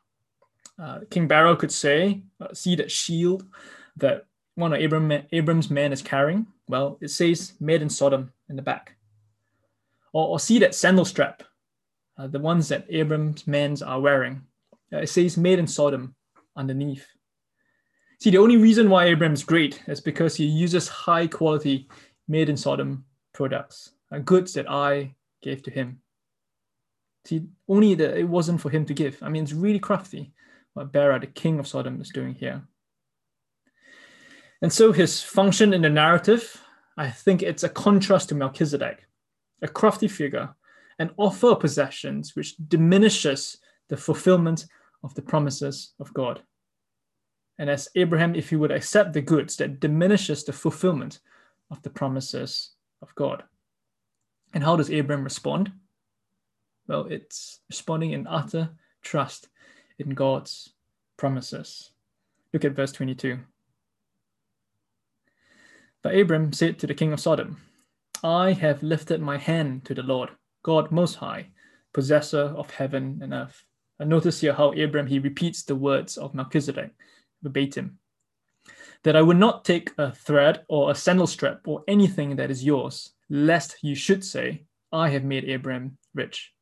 Uh, 0.81 1.01
King 1.11 1.27
Bera 1.27 1.57
could 1.57 1.73
say, 1.73 2.23
uh, 2.41 2.55
see 2.55 2.77
that 2.77 2.91
shield 2.91 3.45
that 3.97 4.27
one 4.59 4.73
of 4.73 4.83
Abram, 4.83 5.13
Abram's 5.31 5.71
men 5.71 5.93
is 5.93 6.03
carrying? 6.03 6.47
Well, 6.67 6.99
it 7.01 7.11
says 7.11 7.53
made 7.61 7.81
in 7.81 7.89
Sodom 7.89 8.33
in 8.49 8.57
the 8.57 8.63
back. 8.63 8.97
Or, 10.13 10.27
or 10.27 10.41
see 10.41 10.59
that 10.59 10.75
sandal 10.75 11.05
strap, 11.05 11.45
uh, 12.19 12.27
the 12.27 12.41
ones 12.41 12.69
that 12.69 12.87
Abram's 12.91 13.47
men 13.47 13.77
are 13.87 14.01
wearing. 14.01 14.43
Uh, 14.93 14.99
it 14.99 15.09
says 15.09 15.37
made 15.37 15.61
in 15.61 15.69
Sodom 15.69 16.17
underneath. 16.57 17.07
See, 18.19 18.31
the 18.31 18.39
only 18.39 18.57
reason 18.57 18.91
why 18.91 19.05
Abram's 19.07 19.45
great 19.45 19.81
is 19.87 20.01
because 20.01 20.35
he 20.35 20.45
uses 20.45 20.89
high 20.89 21.29
quality 21.29 21.89
made 22.27 22.49
in 22.49 22.57
Sodom 22.57 23.05
products, 23.33 23.93
uh, 24.11 24.19
goods 24.19 24.55
that 24.55 24.69
I 24.69 25.15
gave 25.41 25.63
to 25.63 25.71
him. 25.71 26.01
See, 27.27 27.47
only 27.69 27.95
that 27.95 28.19
it 28.19 28.29
wasn't 28.29 28.61
for 28.61 28.71
him 28.71 28.85
to 28.87 28.95
give. 28.95 29.23
I 29.23 29.29
mean, 29.29 29.45
it's 29.45 29.53
really 29.53 29.79
crafty 29.79 30.33
what 30.75 30.91
Bera, 30.91 31.21
the 31.21 31.29
king 31.29 31.61
of 31.61 31.69
Sodom, 31.69 32.01
is 32.01 32.11
doing 32.11 32.35
here. 32.35 32.63
And 34.61 34.73
so 34.73 34.93
his 34.93 35.23
function 35.23 35.73
in 35.73 35.83
the 35.83 35.91
narrative, 35.91 36.63
I 36.97 37.11
think 37.11 37.43
it's 37.43 37.63
a 37.63 37.69
contrast 37.69 38.29
to 38.31 38.35
Melchizedek, 38.35 39.07
a 39.63 39.69
crafty 39.69 40.09
figure, 40.09 40.55
an 40.99 41.11
offer 41.17 41.49
of 41.49 41.61
possessions 41.61 42.35
which 42.35 42.57
diminishes 42.69 43.59
the 43.89 43.97
fulfillment 43.97 44.67
of 45.05 45.15
the 45.15 45.23
promises 45.23 45.93
of 46.01 46.13
God. 46.13 46.43
And 47.59 47.71
as 47.71 47.89
Abraham, 47.95 48.35
if 48.35 48.51
he 48.51 48.57
would 48.57 48.71
accept 48.71 49.13
the 49.13 49.21
goods, 49.21 49.57
that 49.57 49.81
diminishes 49.81 50.45
the 50.45 50.53
fulfillment 50.53 51.21
of 51.71 51.83
the 51.83 51.91
promises 51.91 52.71
of 53.03 53.15
God. 53.15 53.45
And 54.55 54.65
how 54.65 54.77
does 54.77 54.91
Abraham 54.91 55.25
respond? 55.25 55.73
Well, 56.87 57.07
it's 57.11 57.61
responding 57.69 58.13
in 58.13 58.27
utter 58.27 58.71
trust 59.03 59.49
in 59.99 60.11
God's 60.11 60.71
promises. 61.17 61.91
Look 62.53 62.65
at 62.65 62.73
verse 62.73 62.93
22. 62.93 63.39
But 66.03 66.17
Abram 66.17 66.53
said 66.53 66.79
to 66.79 66.87
the 66.87 66.95
king 66.95 67.13
of 67.13 67.21
Sodom, 67.21 67.61
I 68.23 68.53
have 68.53 68.83
lifted 68.83 69.21
my 69.21 69.37
hand 69.39 69.85
to 69.87 69.95
the 69.95 70.03
Lord, 70.03 70.31
God 70.63 70.91
Most 70.91 71.17
High, 71.17 71.49
possessor 71.93 72.55
of 72.57 72.71
heaven 72.71 73.21
and 73.23 73.33
earth. 73.33 73.65
And 73.99 74.09
notice 74.09 74.41
here 74.41 74.53
how 74.53 74.73
Abram 74.73 75.07
he 75.07 75.19
repeats 75.19 75.63
the 75.63 75.75
words 75.75 76.17
of 76.17 76.35
Melchizedek 76.35 76.93
verbatim. 77.43 77.99
That 79.03 79.17
I 79.17 79.23
would 79.23 79.37
not 79.37 79.65
take 79.65 79.93
a 79.99 80.13
thread 80.13 80.65
or 80.69 80.91
a 80.91 80.95
sandal 80.95 81.27
strap 81.27 81.67
or 81.67 81.83
anything 81.89 82.37
that 82.37 82.51
is 82.51 82.65
yours, 82.65 83.13
lest 83.29 83.77
you 83.83 83.95
should 83.95 84.25
say, 84.25 84.65
I 84.93 85.09
have 85.11 85.25
made 85.25 85.49
Abram 85.49 85.99
rich. 86.15 86.53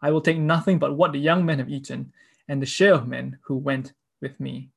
I 0.00 0.10
will 0.10 0.20
take 0.20 0.38
nothing 0.38 0.78
but 0.78 0.96
what 0.96 1.12
the 1.12 1.18
young 1.18 1.44
men 1.44 1.58
have 1.58 1.70
eaten, 1.70 2.12
and 2.48 2.60
the 2.60 2.66
share 2.66 2.94
of 2.94 3.08
men 3.08 3.38
who 3.44 3.56
went 3.56 3.92
with 4.20 4.38
me. 4.40 4.70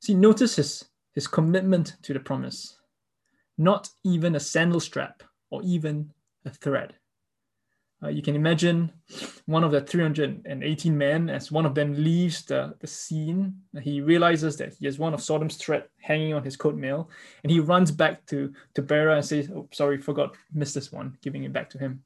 See, 0.00 0.14
notice 0.14 0.56
his, 0.56 0.84
his 1.14 1.26
commitment 1.26 1.96
to 2.02 2.12
the 2.12 2.20
promise. 2.20 2.78
Not 3.56 3.88
even 4.04 4.34
a 4.34 4.40
sandal 4.40 4.80
strap 4.80 5.22
or 5.50 5.62
even 5.62 6.12
a 6.44 6.50
thread. 6.50 6.94
Uh, 8.02 8.08
you 8.08 8.20
can 8.20 8.34
imagine 8.36 8.92
one 9.46 9.64
of 9.64 9.70
the 9.70 9.80
318 9.80 10.98
men 10.98 11.30
as 11.30 11.50
one 11.50 11.64
of 11.64 11.74
them 11.74 11.94
leaves 11.94 12.44
the, 12.44 12.74
the 12.80 12.86
scene. 12.86 13.54
He 13.80 14.02
realizes 14.02 14.58
that 14.58 14.74
he 14.74 14.84
has 14.84 14.98
one 14.98 15.14
of 15.14 15.22
Sodom's 15.22 15.56
thread 15.56 15.84
hanging 16.00 16.34
on 16.34 16.44
his 16.44 16.56
coat 16.56 16.74
mail, 16.74 17.08
and 17.42 17.50
he 17.50 17.60
runs 17.60 17.90
back 17.90 18.26
to, 18.26 18.52
to 18.74 18.82
Bera 18.82 19.16
and 19.16 19.24
says, 19.24 19.50
Oh, 19.50 19.68
sorry, 19.72 19.96
forgot, 19.98 20.36
missed 20.52 20.74
this 20.74 20.92
one, 20.92 21.16
giving 21.22 21.44
it 21.44 21.52
back 21.52 21.70
to 21.70 21.78
him. 21.78 22.02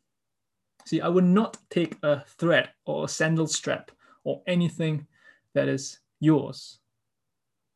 See, 0.84 1.00
I 1.00 1.08
would 1.08 1.24
not 1.24 1.56
take 1.68 1.96
a 2.02 2.24
thread 2.38 2.70
or 2.86 3.04
a 3.04 3.08
sandal 3.08 3.48
strap 3.48 3.90
or 4.22 4.42
anything 4.46 5.06
that 5.54 5.68
is 5.68 5.98
yours. 6.20 6.78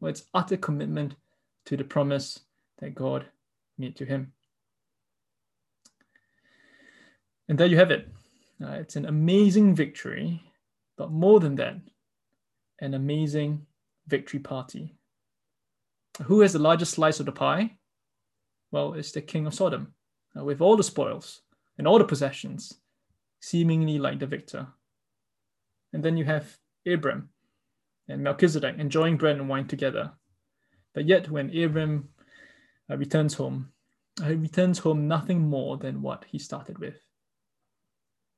Well, 0.01 0.11
it's 0.11 0.25
utter 0.33 0.57
commitment 0.57 1.17
to 1.67 1.77
the 1.77 1.85
promise 1.85 2.41
that 2.79 2.95
God 2.95 3.27
made 3.79 3.97
to 3.97 4.05
him. 4.05 4.33
And 7.49 7.59
there 7.59 7.67
you 7.67 7.77
have 7.77 7.91
it. 7.91 8.09
Uh, 8.63 8.73
it's 8.73 8.97
an 8.97 9.07
amazing 9.07 9.75
victory, 9.75 10.43
but 10.97 11.11
more 11.11 11.41
than 11.41 11.57
that, 11.57 11.77
an 12.81 12.95
amazing 12.95 13.67
victory 14.07 14.41
party. 14.41 14.95
Who 16.25 16.41
has 16.41 16.53
the 16.53 16.59
largest 16.59 16.93
slice 16.93 17.21
of 17.21 17.27
the 17.27 17.33
pie? 17.33 17.77
Well, 18.71 18.95
it's 18.95 19.13
the 19.13 19.21
king 19.21 19.47
of 19.47 19.55
Sodom, 19.55 19.95
uh, 20.39 20.45
with 20.45 20.61
all 20.61 20.77
the 20.77 20.83
spoils 20.83 21.43
and 21.79 21.87
all 21.87 21.99
the 21.99 22.05
possessions, 22.05 22.75
seemingly 23.41 23.99
like 23.99 24.19
the 24.19 24.27
victor. 24.27 24.67
And 25.93 26.03
then 26.03 26.17
you 26.17 26.25
have 26.25 26.57
Abram 26.87 27.31
and 28.09 28.23
Melchizedek 28.23 28.77
enjoying 28.79 29.17
bread 29.17 29.37
and 29.37 29.49
wine 29.49 29.67
together. 29.67 30.13
But 30.95 31.07
yet, 31.07 31.31
when 31.31 31.57
Abram 31.57 32.09
uh, 32.91 32.97
returns 32.97 33.35
home, 33.35 33.73
uh, 34.21 34.29
he 34.29 34.35
returns 34.35 34.79
home 34.79 35.09
nothing 35.09 35.41
more 35.41 35.79
than 35.79 36.03
what 36.03 36.25
he 36.31 36.39
started 36.39 36.79
with. 36.79 37.01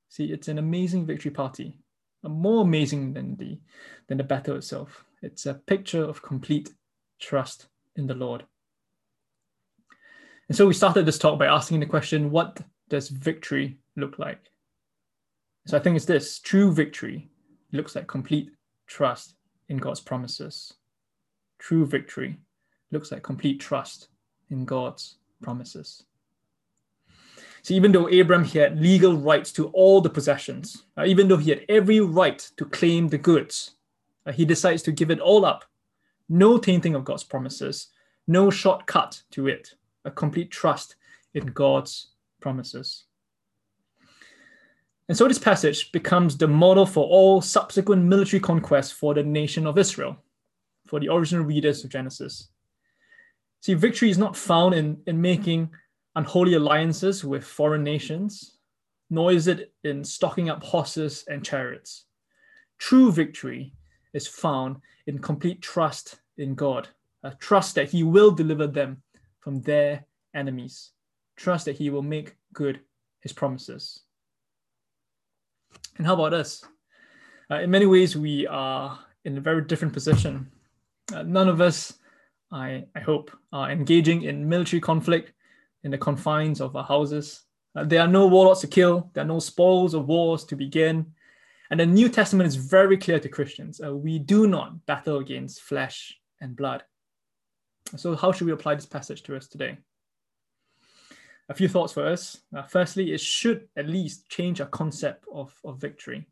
See, 0.09 0.25
it's 0.25 0.47
an 0.47 0.57
amazing 0.57 1.05
victory 1.05 1.31
party, 1.31 1.77
more 2.23 2.61
amazing 2.61 3.13
than 3.13 3.35
the, 3.35 3.59
than 4.07 4.17
the 4.17 4.23
battle 4.23 4.55
itself. 4.55 5.03
It's 5.21 5.45
a 5.45 5.55
picture 5.55 6.03
of 6.03 6.21
complete 6.21 6.73
trust 7.19 7.67
in 7.95 8.07
the 8.07 8.13
Lord. 8.13 8.45
And 10.47 10.55
so 10.55 10.67
we 10.67 10.73
started 10.73 11.05
this 11.05 11.17
talk 11.17 11.39
by 11.39 11.47
asking 11.47 11.79
the 11.79 11.85
question 11.85 12.31
what 12.31 12.61
does 12.89 13.09
victory 13.09 13.79
look 13.95 14.19
like? 14.19 14.39
So 15.67 15.75
I 15.75 15.79
think 15.79 15.95
it's 15.95 16.05
this 16.05 16.39
true 16.39 16.71
victory 16.71 17.29
looks 17.71 17.95
like 17.95 18.07
complete 18.07 18.51
trust 18.87 19.35
in 19.69 19.77
God's 19.77 20.01
promises. 20.01 20.73
True 21.65 21.83
victory 21.87 22.37
looks 22.91 23.11
like 23.11 23.23
complete 23.23 23.59
trust 23.59 24.09
in 24.51 24.65
God's 24.65 25.15
promises. 25.41 26.03
So 27.63 27.73
even 27.73 27.91
though 27.91 28.07
Abram 28.07 28.43
he 28.43 28.59
had 28.59 28.79
legal 28.79 29.17
rights 29.17 29.51
to 29.53 29.69
all 29.69 29.99
the 29.99 30.11
possessions, 30.11 30.83
uh, 30.95 31.05
even 31.07 31.27
though 31.27 31.37
he 31.37 31.49
had 31.49 31.65
every 31.67 32.01
right 32.01 32.37
to 32.57 32.65
claim 32.65 33.07
the 33.07 33.17
goods, 33.17 33.71
uh, 34.27 34.31
he 34.31 34.45
decides 34.45 34.83
to 34.83 34.91
give 34.91 35.09
it 35.09 35.19
all 35.19 35.43
up. 35.43 35.65
No 36.29 36.59
tainting 36.59 36.93
of 36.93 37.03
God's 37.03 37.23
promises, 37.23 37.87
no 38.27 38.51
shortcut 38.51 39.23
to 39.31 39.47
it, 39.47 39.73
a 40.03 40.11
complete 40.11 40.51
trust 40.51 40.97
in 41.33 41.47
God's 41.47 42.09
promises. 42.41 43.05
And 45.09 45.17
so 45.17 45.27
this 45.27 45.39
passage 45.39 45.91
becomes 45.91 46.37
the 46.37 46.47
model 46.47 46.85
for 46.85 47.05
all 47.05 47.41
subsequent 47.41 48.03
military 48.03 48.39
conquests 48.39 48.91
for 48.91 49.15
the 49.15 49.23
nation 49.23 49.65
of 49.65 49.79
Israel, 49.79 50.17
for 50.85 50.99
the 50.99 51.09
original 51.09 51.45
readers 51.45 51.83
of 51.83 51.89
Genesis. 51.89 52.49
See, 53.61 53.73
victory 53.73 54.09
is 54.09 54.17
not 54.17 54.37
found 54.37 54.75
in, 54.75 54.97
in 55.07 55.19
making 55.19 55.71
unholy 56.15 56.53
alliances 56.53 57.25
with 57.25 57.43
foreign 57.43 57.83
nations, 57.83 58.57
nor 59.09 59.31
is 59.31 59.47
it 59.47 59.73
in 59.83 60.03
stocking 60.03 60.49
up 60.49 60.63
horses 60.63 61.25
and 61.27 61.43
chariots. 61.43 62.05
True 62.77 63.11
victory 63.11 63.73
is 64.13 64.27
found 64.27 64.77
in 65.07 65.19
complete 65.19 65.61
trust 65.61 66.19
in 66.37 66.55
God, 66.55 66.87
a 67.23 67.31
trust 67.35 67.75
that 67.75 67.89
He 67.89 68.03
will 68.03 68.31
deliver 68.31 68.67
them 68.67 69.01
from 69.39 69.61
their 69.61 70.05
enemies, 70.33 70.91
trust 71.35 71.65
that 71.65 71.75
He 71.75 71.89
will 71.89 72.01
make 72.01 72.35
good 72.53 72.79
His 73.21 73.33
promises. 73.33 74.01
And 75.97 76.05
how 76.05 76.13
about 76.13 76.33
us? 76.33 76.63
Uh, 77.49 77.55
in 77.55 77.69
many 77.69 77.85
ways, 77.85 78.15
we 78.15 78.47
are 78.47 78.99
in 79.23 79.37
a 79.37 79.41
very 79.41 79.61
different 79.61 79.93
position. 79.93 80.51
Uh, 81.13 81.23
none 81.23 81.47
of 81.47 81.61
us, 81.61 81.93
I, 82.51 82.85
I 82.95 82.99
hope, 82.99 83.31
are 83.51 83.71
engaging 83.71 84.23
in 84.23 84.47
military 84.47 84.79
conflict 84.79 85.33
in 85.83 85.91
the 85.91 85.97
confines 85.97 86.61
of 86.61 86.75
our 86.75 86.83
houses. 86.83 87.43
Uh, 87.75 87.83
there 87.83 88.01
are 88.01 88.07
no 88.07 88.27
warlords 88.27 88.61
to 88.61 88.67
kill, 88.67 89.09
there 89.13 89.23
are 89.23 89.27
no 89.27 89.39
spoils 89.39 89.93
of 89.93 90.07
wars 90.07 90.43
to 90.45 90.55
begin. 90.55 91.13
And 91.69 91.79
the 91.79 91.85
New 91.85 92.09
Testament 92.09 92.47
is 92.47 92.55
very 92.55 92.97
clear 92.97 93.19
to 93.19 93.29
Christians 93.29 93.81
uh, 93.83 93.95
we 93.95 94.19
do 94.19 94.47
not 94.47 94.85
battle 94.85 95.17
against 95.17 95.61
flesh 95.61 96.17
and 96.41 96.55
blood. 96.55 96.83
So, 97.97 98.15
how 98.15 98.31
should 98.31 98.47
we 98.47 98.53
apply 98.53 98.75
this 98.75 98.85
passage 98.85 99.23
to 99.23 99.35
us 99.35 99.47
today? 99.47 99.77
a 101.49 101.53
few 101.53 101.67
thoughts 101.67 101.93
for 101.93 102.05
us. 102.05 102.41
Uh, 102.55 102.63
firstly, 102.63 103.13
it 103.13 103.19
should 103.19 103.67
at 103.75 103.87
least 103.87 104.29
change 104.29 104.61
our 104.61 104.67
concept 104.67 105.25
of, 105.31 105.53
of 105.63 105.79
victory. 105.79 106.25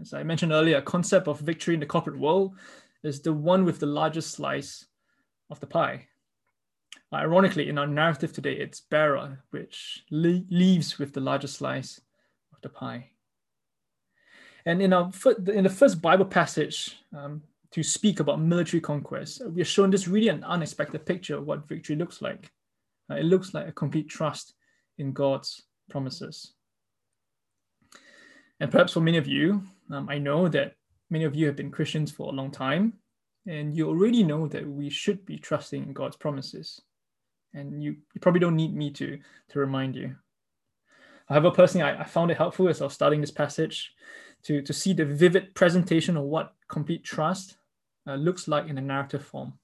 As 0.00 0.14
I 0.14 0.22
mentioned 0.22 0.52
earlier, 0.52 0.76
a 0.76 0.82
concept 0.82 1.26
of 1.26 1.40
victory 1.40 1.74
in 1.74 1.80
the 1.80 1.86
corporate 1.86 2.18
world 2.18 2.54
is 3.02 3.20
the 3.20 3.32
one 3.32 3.64
with 3.64 3.78
the 3.78 3.86
largest 3.86 4.32
slice 4.32 4.86
of 5.50 5.60
the 5.60 5.66
pie. 5.66 6.08
Ironically, 7.12 7.68
in 7.68 7.78
our 7.78 7.86
narrative 7.86 8.32
today, 8.32 8.54
it's 8.54 8.80
Bera 8.80 9.38
which 9.50 10.04
le- 10.10 10.44
leaves 10.50 10.98
with 10.98 11.14
the 11.14 11.20
largest 11.20 11.56
slice 11.56 12.00
of 12.52 12.60
the 12.60 12.68
pie. 12.68 13.10
And 14.66 14.82
in 14.82 14.92
our 14.92 15.10
in 15.46 15.64
the 15.64 15.70
first 15.70 16.02
Bible 16.02 16.26
passage 16.26 16.98
um, 17.16 17.42
to 17.70 17.82
speak 17.82 18.20
about 18.20 18.40
military 18.40 18.80
conquest, 18.80 19.42
we 19.46 19.62
are 19.62 19.64
shown 19.64 19.90
this 19.90 20.08
really 20.08 20.28
an 20.28 20.44
unexpected 20.44 21.06
picture 21.06 21.36
of 21.36 21.46
what 21.46 21.66
victory 21.66 21.96
looks 21.96 22.20
like. 22.20 22.52
Uh, 23.10 23.14
it 23.14 23.24
looks 23.24 23.54
like 23.54 23.66
a 23.66 23.72
complete 23.72 24.10
trust 24.10 24.54
in 24.98 25.12
God's 25.12 25.62
promises. 25.88 26.52
And 28.60 28.70
perhaps 28.70 28.92
for 28.92 29.00
many 29.00 29.16
of 29.16 29.26
you, 29.26 29.62
um, 29.90 30.08
I 30.10 30.18
know 30.18 30.48
that 30.48 30.74
many 31.10 31.24
of 31.24 31.34
you 31.34 31.46
have 31.46 31.56
been 31.56 31.70
Christians 31.70 32.10
for 32.10 32.28
a 32.28 32.34
long 32.34 32.50
time, 32.50 32.94
and 33.46 33.76
you 33.76 33.88
already 33.88 34.22
know 34.22 34.46
that 34.48 34.68
we 34.68 34.90
should 34.90 35.24
be 35.24 35.38
trusting 35.38 35.82
in 35.82 35.92
God's 35.92 36.16
promises. 36.16 36.82
And 37.54 37.82
you, 37.82 37.96
you 38.14 38.20
probably 38.20 38.40
don't 38.40 38.56
need 38.56 38.74
me 38.74 38.90
to, 38.92 39.18
to 39.48 39.58
remind 39.58 39.96
you. 39.96 40.14
However, 41.28 41.50
personally, 41.50 41.84
I, 41.84 42.02
I 42.02 42.04
found 42.04 42.30
it 42.30 42.36
helpful 42.36 42.68
as 42.68 42.80
I 42.80 42.84
was 42.84 42.94
studying 42.94 43.20
this 43.20 43.30
passage 43.30 43.94
to, 44.44 44.62
to 44.62 44.72
see 44.72 44.92
the 44.92 45.04
vivid 45.04 45.54
presentation 45.54 46.16
of 46.16 46.24
what 46.24 46.54
complete 46.68 47.04
trust 47.04 47.56
uh, 48.06 48.14
looks 48.14 48.48
like 48.48 48.68
in 48.68 48.78
a 48.78 48.82
narrative 48.82 49.24
form. 49.24 49.54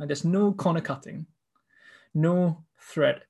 Uh, 0.00 0.06
there's 0.06 0.24
no 0.24 0.52
corner 0.52 0.80
cutting, 0.80 1.26
no 2.14 2.64
thread 2.80 3.22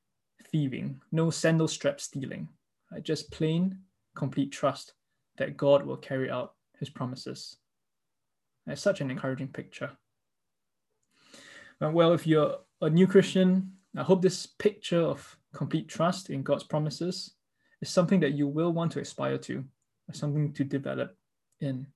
thieving, 0.50 1.00
no 1.12 1.30
sandal 1.30 1.68
strap 1.68 2.00
stealing, 2.00 2.48
uh, 2.94 3.00
just 3.00 3.30
plain, 3.30 3.78
complete 4.14 4.52
trust 4.52 4.94
that 5.38 5.56
God 5.56 5.84
will 5.84 5.96
carry 5.96 6.30
out 6.30 6.54
his 6.82 6.90
promises. 6.90 7.58
It's 8.66 8.82
such 8.82 9.00
an 9.00 9.08
encouraging 9.08 9.48
picture. 9.48 9.90
Well, 11.80 12.12
if 12.12 12.26
you're 12.26 12.56
a 12.80 12.90
new 12.90 13.06
Christian, 13.06 13.72
I 13.96 14.02
hope 14.02 14.20
this 14.20 14.46
picture 14.46 15.00
of 15.00 15.36
complete 15.54 15.88
trust 15.88 16.28
in 16.28 16.42
God's 16.42 16.64
promises 16.64 17.34
is 17.80 17.88
something 17.88 18.18
that 18.20 18.32
you 18.32 18.48
will 18.48 18.72
want 18.72 18.90
to 18.92 19.00
aspire 19.00 19.38
to, 19.38 19.64
something 20.12 20.52
to 20.54 20.64
develop 20.64 21.16
in. 21.60 21.86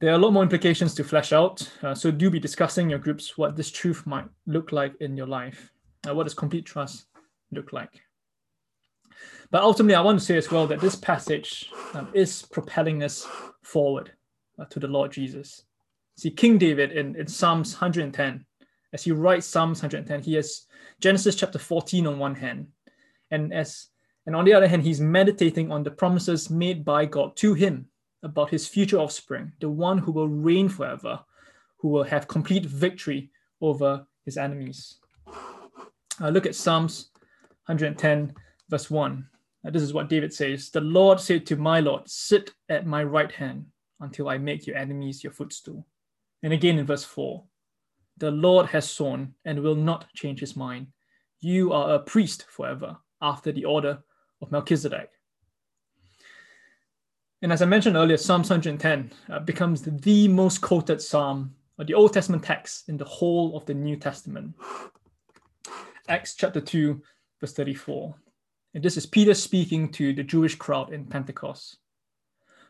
There 0.00 0.12
are 0.12 0.14
a 0.14 0.18
lot 0.18 0.32
more 0.32 0.44
implications 0.44 0.94
to 0.94 1.04
flesh 1.04 1.32
out, 1.32 1.68
uh, 1.82 1.94
so 1.94 2.12
do 2.12 2.30
be 2.30 2.38
discussing 2.38 2.88
your 2.88 3.00
groups 3.00 3.36
what 3.36 3.56
this 3.56 3.70
truth 3.70 4.06
might 4.06 4.28
look 4.46 4.70
like 4.70 4.94
in 5.00 5.16
your 5.16 5.26
life. 5.26 5.72
Uh, 6.08 6.14
what 6.14 6.24
does 6.24 6.34
complete 6.34 6.66
trust 6.66 7.06
look 7.50 7.72
like? 7.72 8.00
But 9.50 9.62
ultimately, 9.62 9.96
I 9.96 10.00
want 10.00 10.18
to 10.18 10.24
say 10.24 10.36
as 10.36 10.50
well 10.50 10.66
that 10.68 10.80
this 10.80 10.94
passage 10.94 11.70
um, 11.94 12.08
is 12.14 12.42
propelling 12.42 13.02
us 13.02 13.26
forward 13.62 14.12
uh, 14.58 14.64
to 14.66 14.78
the 14.78 14.86
Lord 14.86 15.10
Jesus. 15.12 15.64
See, 16.16 16.30
King 16.30 16.58
David 16.58 16.92
in, 16.92 17.16
in 17.16 17.26
Psalms 17.26 17.74
110, 17.74 18.44
as 18.92 19.04
he 19.04 19.10
writes 19.12 19.46
Psalms 19.46 19.82
110, 19.82 20.22
he 20.22 20.34
has 20.34 20.66
Genesis 21.00 21.34
chapter 21.34 21.58
14 21.58 22.06
on 22.06 22.18
one 22.18 22.34
hand, 22.34 22.68
and 23.30 23.52
as 23.52 23.88
and 24.26 24.36
on 24.36 24.44
the 24.44 24.52
other 24.52 24.68
hand, 24.68 24.82
he's 24.82 25.00
meditating 25.00 25.72
on 25.72 25.82
the 25.82 25.90
promises 25.90 26.50
made 26.50 26.84
by 26.84 27.06
God 27.06 27.36
to 27.36 27.54
him 27.54 27.86
about 28.22 28.50
his 28.50 28.68
future 28.68 28.98
offspring, 28.98 29.52
the 29.60 29.68
one 29.68 29.98
who 29.98 30.12
will 30.12 30.28
reign 30.28 30.68
forever, 30.68 31.18
who 31.78 31.88
will 31.88 32.04
have 32.04 32.28
complete 32.28 32.66
victory 32.66 33.30
over 33.60 34.06
his 34.24 34.36
enemies. 34.36 34.98
Uh, 36.20 36.28
look 36.28 36.44
at 36.44 36.54
Psalms 36.54 37.10
110, 37.66 38.34
verse 38.68 38.90
1. 38.90 39.26
This 39.64 39.82
is 39.82 39.92
what 39.92 40.08
David 40.08 40.32
says 40.32 40.70
The 40.70 40.80
Lord 40.80 41.20
said 41.20 41.46
to 41.46 41.56
my 41.56 41.80
Lord, 41.80 42.08
Sit 42.08 42.54
at 42.68 42.86
my 42.86 43.04
right 43.04 43.30
hand 43.30 43.66
until 44.00 44.28
I 44.28 44.38
make 44.38 44.66
your 44.66 44.76
enemies 44.76 45.22
your 45.22 45.32
footstool. 45.32 45.86
And 46.42 46.52
again 46.52 46.78
in 46.78 46.86
verse 46.86 47.04
4 47.04 47.44
The 48.16 48.30
Lord 48.30 48.66
has 48.66 48.88
sworn 48.88 49.34
and 49.44 49.60
will 49.60 49.74
not 49.74 50.12
change 50.14 50.40
his 50.40 50.56
mind. 50.56 50.88
You 51.40 51.72
are 51.72 51.94
a 51.94 51.98
priest 51.98 52.46
forever, 52.48 52.96
after 53.22 53.52
the 53.52 53.64
order 53.64 54.02
of 54.40 54.50
Melchizedek. 54.50 55.10
And 57.42 57.52
as 57.52 57.62
I 57.62 57.66
mentioned 57.66 57.96
earlier, 57.96 58.18
Psalm 58.18 58.42
110 58.42 59.12
uh, 59.30 59.38
becomes 59.40 59.82
the 59.82 60.28
most 60.28 60.60
quoted 60.60 61.00
psalm 61.00 61.54
or 61.78 61.84
the 61.84 61.94
Old 61.94 62.12
Testament 62.12 62.42
text 62.42 62.88
in 62.88 62.98
the 62.98 63.04
whole 63.04 63.56
of 63.56 63.64
the 63.64 63.72
New 63.72 63.96
Testament. 63.96 64.54
Acts 66.08 66.34
chapter 66.34 66.60
2, 66.60 67.00
verse 67.40 67.54
34. 67.54 68.14
And 68.74 68.82
this 68.82 68.96
is 68.96 69.06
Peter 69.06 69.34
speaking 69.34 69.90
to 69.92 70.12
the 70.12 70.22
Jewish 70.22 70.54
crowd 70.54 70.92
in 70.92 71.06
Pentecost. 71.06 71.78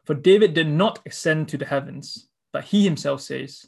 For 0.05 0.15
David 0.15 0.55
did 0.55 0.69
not 0.69 1.01
ascend 1.07 1.49
to 1.49 1.59
the 1.59 1.67
heavens, 1.67 2.29
but 2.53 2.65
he 2.65 2.85
himself 2.85 3.21
says, 3.21 3.67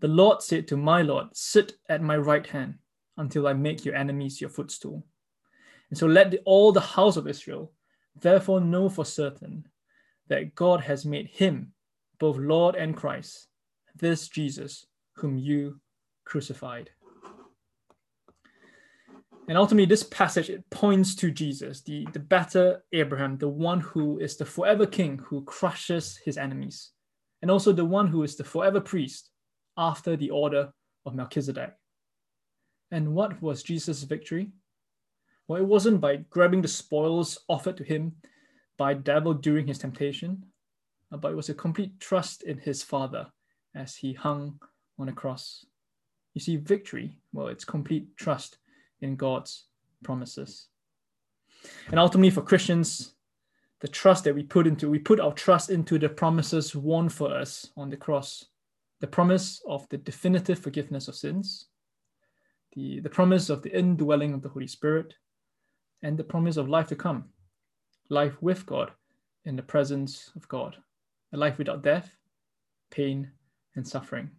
The 0.00 0.08
Lord 0.08 0.42
said 0.42 0.66
to 0.68 0.76
my 0.76 1.02
Lord, 1.02 1.28
Sit 1.34 1.74
at 1.88 2.02
my 2.02 2.16
right 2.16 2.46
hand 2.46 2.76
until 3.16 3.46
I 3.46 3.52
make 3.52 3.84
your 3.84 3.94
enemies 3.94 4.40
your 4.40 4.50
footstool. 4.50 5.04
And 5.90 5.98
so 5.98 6.06
let 6.06 6.30
the, 6.30 6.40
all 6.44 6.72
the 6.72 6.80
house 6.80 7.16
of 7.16 7.28
Israel 7.28 7.72
therefore 8.20 8.60
know 8.60 8.88
for 8.88 9.04
certain 9.04 9.68
that 10.28 10.54
God 10.54 10.80
has 10.80 11.04
made 11.04 11.26
him 11.26 11.72
both 12.18 12.38
Lord 12.38 12.74
and 12.76 12.96
Christ, 12.96 13.48
this 13.94 14.28
Jesus 14.28 14.86
whom 15.16 15.38
you 15.38 15.80
crucified. 16.24 16.90
And 19.46 19.58
ultimately, 19.58 19.84
this 19.84 20.02
passage 20.02 20.48
it 20.48 20.68
points 20.70 21.14
to 21.16 21.30
Jesus, 21.30 21.82
the, 21.82 22.06
the 22.12 22.18
better 22.18 22.82
Abraham, 22.92 23.36
the 23.36 23.48
one 23.48 23.80
who 23.80 24.18
is 24.18 24.36
the 24.36 24.46
forever 24.46 24.86
king 24.86 25.18
who 25.18 25.44
crushes 25.44 26.18
his 26.24 26.38
enemies, 26.38 26.92
and 27.42 27.50
also 27.50 27.72
the 27.72 27.84
one 27.84 28.06
who 28.06 28.22
is 28.22 28.36
the 28.36 28.44
forever 28.44 28.80
priest 28.80 29.30
after 29.76 30.16
the 30.16 30.30
order 30.30 30.72
of 31.04 31.14
Melchizedek. 31.14 31.74
And 32.90 33.14
what 33.14 33.42
was 33.42 33.62
Jesus' 33.62 34.02
victory? 34.04 34.52
Well, 35.46 35.60
it 35.60 35.66
wasn't 35.66 36.00
by 36.00 36.16
grabbing 36.30 36.62
the 36.62 36.68
spoils 36.68 37.38
offered 37.48 37.76
to 37.76 37.84
him 37.84 38.12
by 38.78 38.94
devil 38.94 39.34
during 39.34 39.66
his 39.66 39.78
temptation, 39.78 40.42
uh, 41.12 41.18
but 41.18 41.32
it 41.32 41.36
was 41.36 41.50
a 41.50 41.54
complete 41.54 42.00
trust 42.00 42.44
in 42.44 42.56
his 42.56 42.82
Father 42.82 43.26
as 43.74 43.94
he 43.94 44.14
hung 44.14 44.58
on 44.98 45.10
a 45.10 45.12
cross. 45.12 45.66
You 46.32 46.40
see, 46.40 46.56
victory, 46.56 47.18
well, 47.32 47.48
it's 47.48 47.64
complete 47.64 48.16
trust 48.16 48.58
in 49.04 49.16
God's 49.16 49.66
promises. 50.02 50.68
And 51.88 52.00
ultimately, 52.00 52.30
for 52.30 52.42
Christians, 52.42 53.14
the 53.80 53.88
trust 53.88 54.24
that 54.24 54.34
we 54.34 54.42
put 54.42 54.66
into, 54.66 54.88
we 54.88 54.98
put 54.98 55.20
our 55.20 55.32
trust 55.32 55.70
into 55.70 55.98
the 55.98 56.08
promises 56.08 56.74
won 56.74 57.08
for 57.08 57.32
us 57.32 57.70
on 57.76 57.90
the 57.90 57.96
cross. 57.96 58.46
The 59.00 59.06
promise 59.06 59.60
of 59.68 59.86
the 59.90 59.98
definitive 59.98 60.58
forgiveness 60.58 61.08
of 61.08 61.14
sins, 61.14 61.66
the, 62.72 63.00
the 63.00 63.10
promise 63.10 63.50
of 63.50 63.62
the 63.62 63.76
indwelling 63.76 64.32
of 64.32 64.40
the 64.40 64.48
Holy 64.48 64.66
Spirit, 64.66 65.14
and 66.02 66.16
the 66.16 66.24
promise 66.24 66.56
of 66.56 66.68
life 66.68 66.88
to 66.88 66.96
come 66.96 67.26
life 68.10 68.36
with 68.42 68.66
God 68.66 68.92
in 69.44 69.56
the 69.56 69.62
presence 69.62 70.30
of 70.36 70.46
God, 70.48 70.76
a 71.32 71.36
life 71.36 71.58
without 71.58 71.82
death, 71.82 72.10
pain, 72.90 73.30
and 73.76 73.86
suffering. 73.86 74.30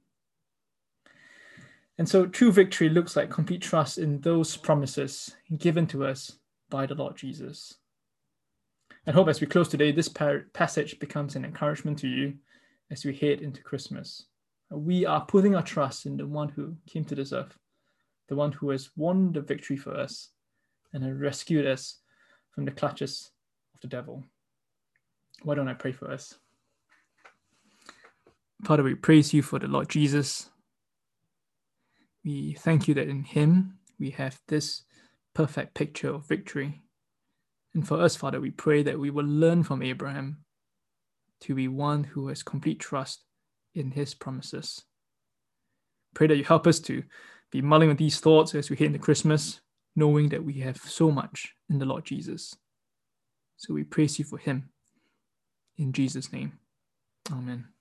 And 1.97 2.07
so 2.07 2.25
true 2.25 2.51
victory 2.51 2.89
looks 2.89 3.15
like 3.15 3.29
complete 3.29 3.61
trust 3.61 3.97
in 3.97 4.19
those 4.19 4.57
promises 4.57 5.35
given 5.57 5.87
to 5.87 6.05
us 6.05 6.37
by 6.69 6.85
the 6.85 6.95
Lord 6.95 7.15
Jesus. 7.15 7.75
I 9.07 9.11
hope 9.11 9.27
as 9.27 9.39
we 9.39 9.47
close 9.47 9.69
today, 9.69 9.91
this 9.91 10.09
passage 10.09 10.99
becomes 10.99 11.35
an 11.35 11.45
encouragement 11.45 11.99
to 11.99 12.07
you 12.07 12.33
as 12.91 13.05
we 13.05 13.15
head 13.15 13.41
into 13.41 13.61
Christmas. 13.61 14.25
We 14.71 15.05
are 15.05 15.25
putting 15.25 15.55
our 15.55 15.63
trust 15.63 16.05
in 16.05 16.17
the 16.17 16.25
one 16.25 16.49
who 16.49 16.75
came 16.87 17.05
to 17.05 17.15
this 17.15 17.31
earth, 17.31 17.55
the 18.27 18.35
one 18.35 18.51
who 18.51 18.71
has 18.71 18.89
won 18.97 19.31
the 19.31 19.41
victory 19.41 19.77
for 19.77 19.95
us 19.95 20.29
and 20.91 21.03
has 21.03 21.15
rescued 21.15 21.67
us 21.67 21.99
from 22.51 22.65
the 22.65 22.71
clutches 22.71 23.31
of 23.73 23.81
the 23.81 23.87
devil. 23.87 24.23
Why 25.43 25.55
don't 25.55 25.67
I 25.67 25.75
pray 25.75 25.91
for 25.91 26.11
us? 26.11 26.33
Father, 28.63 28.83
we 28.83 28.95
praise 28.95 29.33
you 29.33 29.41
for 29.43 29.59
the 29.59 29.67
Lord 29.67 29.87
Jesus. 29.87 30.49
We 32.25 32.53
thank 32.53 32.87
you 32.87 32.95
that 32.95 33.07
in 33.07 33.23
him 33.23 33.77
we 33.99 34.09
have 34.11 34.41
this 34.47 34.81
perfect 35.35 35.75
picture 35.75 36.09
of 36.09 36.27
victory. 36.27 36.81
And 37.75 37.87
for 37.87 38.01
us, 38.01 38.15
Father, 38.15 38.41
we 38.41 38.51
pray 38.51 38.81
that 38.83 38.99
we 38.99 39.11
will 39.11 39.25
learn 39.25 39.63
from 39.63 39.83
Abraham 39.83 40.39
to 41.41 41.53
be 41.53 41.67
one 41.67 42.03
who 42.03 42.27
has 42.29 42.41
complete 42.41 42.79
trust 42.79 43.21
in 43.75 43.91
his 43.91 44.15
promises. 44.15 44.83
Pray 46.15 46.27
that 46.27 46.37
you 46.37 46.45
help 46.45 46.65
us 46.65 46.79
to 46.79 47.03
be 47.51 47.61
mulling 47.61 47.89
on 47.89 47.97
these 47.97 48.19
thoughts 48.19 48.55
as 48.55 48.69
we 48.69 48.75
head 48.75 48.87
into 48.87 48.99
Christmas, 48.99 49.61
knowing 49.95 50.29
that 50.29 50.43
we 50.43 50.53
have 50.53 50.77
so 50.77 51.11
much 51.11 51.53
in 51.69 51.77
the 51.77 51.85
Lord 51.85 52.05
Jesus. 52.05 52.55
So 53.57 53.73
we 53.73 53.83
praise 53.83 54.17
you 54.17 54.25
for 54.25 54.37
him. 54.37 54.69
In 55.77 55.93
Jesus' 55.93 56.31
name, 56.31 56.53
amen. 57.31 57.74